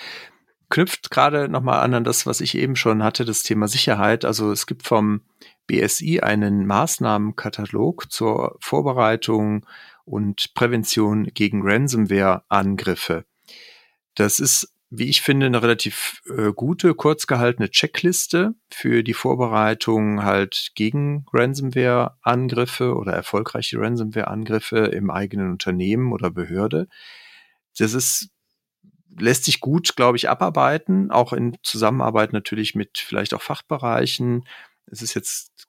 Knüpft 0.70 1.10
gerade 1.10 1.48
nochmal 1.48 1.80
an 1.80 1.94
an 1.94 2.04
das, 2.04 2.26
was 2.26 2.40
ich 2.40 2.56
eben 2.56 2.74
schon 2.74 3.02
hatte, 3.04 3.24
das 3.24 3.42
Thema 3.42 3.68
Sicherheit. 3.68 4.24
Also 4.24 4.50
es 4.50 4.66
gibt 4.66 4.86
vom 4.86 5.20
BSI 5.66 6.20
einen 6.20 6.66
Maßnahmenkatalog 6.66 8.10
zur 8.10 8.56
Vorbereitung 8.60 9.66
und 10.04 10.52
Prävention 10.54 11.24
gegen 11.32 11.62
Ransomware-Angriffe. 11.62 13.24
Das 14.14 14.40
ist, 14.40 14.74
wie 14.90 15.08
ich 15.08 15.20
finde, 15.20 15.46
eine 15.46 15.62
relativ 15.62 16.22
äh, 16.26 16.52
gute, 16.52 16.94
kurz 16.94 17.26
gehaltene 17.26 17.70
Checkliste 17.70 18.54
für 18.70 19.02
die 19.02 19.14
Vorbereitung 19.14 20.24
halt 20.24 20.70
gegen 20.74 21.26
Ransomware-Angriffe 21.32 22.94
oder 22.94 23.12
erfolgreiche 23.12 23.78
Ransomware-Angriffe 23.78 24.78
im 24.78 25.10
eigenen 25.10 25.50
Unternehmen 25.50 26.12
oder 26.12 26.30
Behörde. 26.30 26.88
Das 27.78 27.92
ist 27.92 28.30
lässt 29.20 29.44
sich 29.44 29.60
gut, 29.60 29.96
glaube 29.96 30.16
ich, 30.16 30.28
abarbeiten, 30.28 31.10
auch 31.10 31.32
in 31.32 31.56
Zusammenarbeit 31.62 32.32
natürlich 32.32 32.74
mit 32.74 32.98
vielleicht 32.98 33.34
auch 33.34 33.42
Fachbereichen. 33.42 34.44
Es 34.86 35.02
ist 35.02 35.14
jetzt 35.14 35.68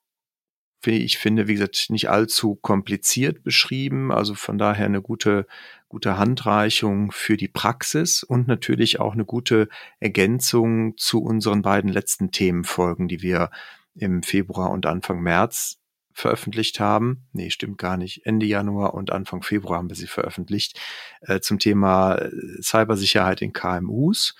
finde 0.80 1.00
ich 1.00 1.18
finde, 1.18 1.46
wie 1.46 1.54
gesagt, 1.54 1.86
nicht 1.90 2.08
allzu 2.08 2.56
kompliziert 2.56 3.42
beschrieben. 3.42 4.12
Also 4.12 4.34
von 4.34 4.58
daher 4.58 4.86
eine 4.86 5.02
gute, 5.02 5.46
gute 5.90 6.16
Handreichung 6.16 7.10
für 7.10 7.36
die 7.36 7.48
Praxis 7.48 8.22
und 8.22 8.46
natürlich 8.46 9.00
auch 9.00 9.12
eine 9.12 9.24
gute 9.24 9.68
Ergänzung 9.98 10.96
zu 10.96 11.20
unseren 11.20 11.62
beiden 11.62 11.90
letzten 11.90 12.30
Themenfolgen, 12.30 13.08
die 13.08 13.22
wir 13.22 13.50
im 13.96 14.22
Februar 14.22 14.70
und 14.70 14.86
Anfang 14.86 15.20
März 15.20 15.78
veröffentlicht 16.12 16.78
haben. 16.78 17.26
Nee, 17.32 17.50
stimmt 17.50 17.78
gar 17.78 17.96
nicht. 17.96 18.24
Ende 18.24 18.46
Januar 18.46 18.94
und 18.94 19.10
Anfang 19.10 19.42
Februar 19.42 19.78
haben 19.78 19.88
wir 19.88 19.96
sie 19.96 20.06
veröffentlicht 20.06 20.78
äh, 21.22 21.40
zum 21.40 21.58
Thema 21.58 22.14
äh, 22.14 22.30
Cybersicherheit 22.62 23.42
in 23.42 23.52
KMUs. 23.52 24.36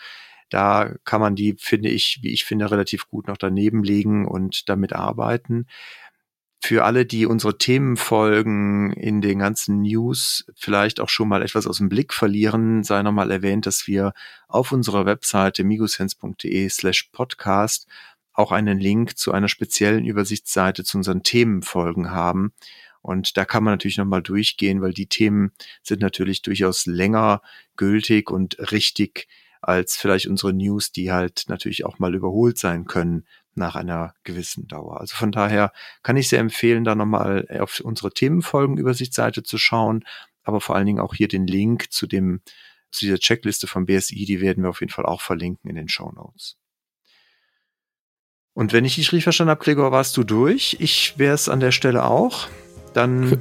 Da 0.51 0.95
kann 1.05 1.21
man 1.21 1.35
die, 1.35 1.57
finde 1.59 1.89
ich, 1.89 2.21
wie 2.23 2.33
ich 2.33 2.45
finde, 2.45 2.71
relativ 2.71 3.09
gut 3.09 3.27
noch 3.27 3.37
daneben 3.37 3.83
legen 3.83 4.25
und 4.25 4.69
damit 4.69 4.93
arbeiten 4.93 5.67
für 6.63 6.85
alle, 6.85 7.07
die 7.07 7.25
unsere 7.25 7.57
Themenfolgen 7.57 8.93
in 8.93 9.23
den 9.23 9.39
ganzen 9.39 9.81
News 9.81 10.45
vielleicht 10.55 11.01
auch 11.01 11.09
schon 11.09 11.29
mal 11.29 11.43
etwas 11.43 11.67
aus 11.67 11.79
dem 11.79 11.89
Blick 11.89 12.13
verlieren, 12.13 12.85
sei 12.85 13.03
nochmal 13.03 13.31
erwähnt, 13.31 13.65
dass 13.65 13.87
wir 13.87 14.13
auf 14.47 14.71
unserer 14.71 15.07
Webseite 15.07 15.65
migosense.de 15.65 16.69
slash 16.69 17.09
podcast 17.13 17.87
auch 18.35 18.53
einen 18.53 18.79
Link 18.79 19.17
zu 19.17 19.33
einer 19.33 19.49
speziellen 19.49 20.05
Übersichtsseite 20.05 20.85
zu 20.85 20.99
unseren 20.99 21.23
Themenfolgen 21.23 22.11
haben. 22.11 22.53
Und 23.01 23.39
da 23.39 23.47
kann 23.47 23.65
man 23.65 23.73
natürlich 23.73 23.97
nochmal 23.97 24.23
durchgehen, 24.23 24.83
weil 24.83 24.93
die 24.93 25.07
Themen 25.07 25.53
sind 25.83 26.03
natürlich 26.03 26.43
durchaus 26.43 26.85
länger 26.85 27.41
gültig 27.77 28.31
und 28.31 28.59
richtig 28.71 29.29
als 29.63 29.97
vielleicht 29.97 30.27
unsere 30.27 30.53
News, 30.53 30.93
die 30.93 31.11
halt 31.11 31.45
natürlich 31.49 31.85
auch 31.87 31.99
mal 31.99 32.15
überholt 32.15 32.59
sein 32.59 32.85
können 32.85 33.25
nach 33.55 33.77
einer 33.77 34.15
gewissen 34.25 34.69
Dauer. 34.69 35.01
Also 35.01 35.17
von 35.17 35.33
daher 35.33 35.73
kann 36.03 36.17
ich 36.17 36.29
sehr 36.29 36.41
empfehlen, 36.41 36.85
da 36.85 36.95
nochmal 36.95 37.47
auf 37.61 37.81
unsere 37.81 38.13
Themenfolgenübersichtsseite 38.13 39.43
zu 39.43 39.59
schauen, 39.59 40.05
aber 40.43 40.61
vor 40.61 40.77
allen 40.77 40.87
Dingen 40.87 41.01
auch 41.01 41.15
hier 41.15 41.29
den 41.29 41.47
Link 41.47 41.93
zu 41.93 42.07
dem, 42.07 42.41
zu 42.91 43.05
dieser 43.05 43.19
Checkliste 43.19 43.67
vom 43.67 43.87
BSI, 43.87 44.25
die 44.25 44.41
werden 44.41 44.63
wir 44.63 44.71
auf 44.71 44.81
jeden 44.81 44.93
Fall 44.93 45.07
auch 45.07 45.21
verlinken 45.21 45.69
in 45.69 45.77
den 45.77 45.89
Show 45.89 46.11
Notes. 46.13 46.57
Und 48.53 48.73
wenn 48.73 48.85
ich 48.85 48.97
dich 48.97 49.13
richtig 49.13 49.25
verstanden 49.25 49.51
habe, 49.51 49.65
Gregor, 49.65 49.93
warst 49.93 50.17
du 50.17 50.25
durch. 50.25 50.77
Ich 50.81 51.19
wäre 51.19 51.35
es 51.35 51.49
an 51.49 51.61
der 51.61 51.73
Stelle 51.73 52.05
auch. 52.05 52.49
Dann. 52.95 53.41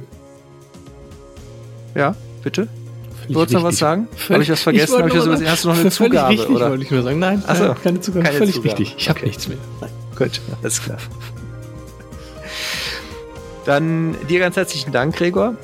Ja, 1.94 2.14
bitte? 2.44 2.68
Du 3.28 3.34
wolltest 3.34 3.54
noch 3.54 3.64
was 3.64 3.78
sagen? 3.78 4.08
Habe 4.28 4.42
ich 4.42 4.50
was 4.50 4.62
vergessen? 4.62 5.08
Ich, 5.08 5.14
ich 5.14 5.22
so, 5.22 5.32
hast 5.32 5.64
du 5.64 5.68
noch 5.68 5.78
eine 5.78 5.90
Zugabe? 5.90 6.30
Richtig, 6.30 6.48
oder? 6.48 6.70
wollte 6.70 6.84
ich 6.84 6.90
nur 6.90 7.02
sagen. 7.02 7.18
Nein, 7.18 7.42
Achso, 7.46 7.74
keine 7.74 8.00
Zugabe. 8.00 8.24
Keine 8.24 8.38
völlig 8.38 8.54
Zugabe. 8.54 8.78
richtig. 8.78 8.94
Ich 8.96 9.08
habe 9.08 9.20
nichts 9.20 9.48
mehr. 9.48 9.58
Nein. 9.80 9.90
Gut, 10.20 10.38
alles 10.62 10.82
klar. 10.82 10.98
Dann 13.64 14.14
dir 14.28 14.38
ganz 14.38 14.56
herzlichen 14.56 14.92
Dank, 14.92 15.16
Gregor. 15.16 15.54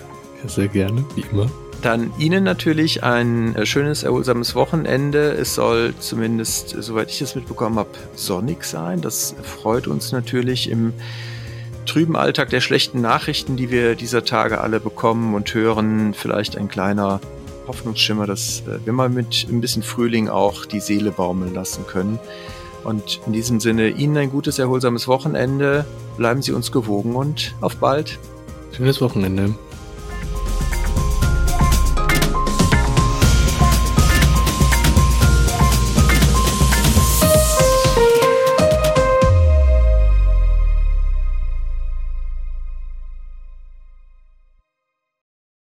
Ja, 0.43 0.49
sehr 0.49 0.69
gerne, 0.69 1.05
wie 1.15 1.25
immer. 1.31 1.51
Dann 1.83 2.11
Ihnen 2.19 2.43
natürlich 2.43 3.03
ein 3.03 3.55
äh, 3.55 3.67
schönes, 3.67 4.03
erholsames 4.03 4.55
Wochenende. 4.55 5.33
Es 5.33 5.55
soll 5.55 5.93
zumindest, 5.99 6.71
soweit 6.71 7.11
ich 7.11 7.21
es 7.21 7.35
mitbekommen 7.35 7.79
habe, 7.79 7.91
sonnig 8.15 8.65
sein. 8.65 9.03
Das 9.03 9.35
freut 9.43 9.89
uns 9.89 10.13
natürlich 10.13 10.71
im 10.71 10.95
trüben 11.85 12.17
Alltag 12.17 12.49
der 12.49 12.63
schlechten 12.63 13.03
Nachrichten, 13.03 13.59
die 13.59 13.71
wir 13.71 13.95
dieser 13.95 14.25
Tage 14.25 14.63
alle 14.63 14.81
bekommen 14.81 15.35
und 15.35 15.53
hören. 15.53 16.15
Vielleicht 16.15 16.57
ein 16.57 16.69
kleiner 16.69 17.21
Hoffnungsschimmer, 17.67 18.27
dass 18.27 18.61
äh, 18.61 18.79
wir 18.87 18.95
mal 18.95 19.11
mit 19.11 19.47
ein 19.51 19.61
bisschen 19.61 19.83
Frühling 19.83 20.31
auch 20.31 20.65
die 20.65 20.81
Seele 20.81 21.11
baumeln 21.11 21.53
lassen 21.53 21.87
können. 21.87 22.19
Und 22.87 23.21
in 23.27 23.33
diesem 23.33 23.59
Sinne 23.59 23.89
Ihnen 23.89 24.17
ein 24.17 24.31
gutes, 24.31 24.61
erholsames 24.61 25.09
Wochenende. 25.09 25.85
Bleiben 26.17 26.41
Sie 26.41 26.53
uns 26.53 26.71
gewogen 26.71 27.17
und 27.17 27.53
auf 27.61 27.77
bald. 27.79 28.21
Schönes 28.71 29.01
Wochenende. 29.01 29.57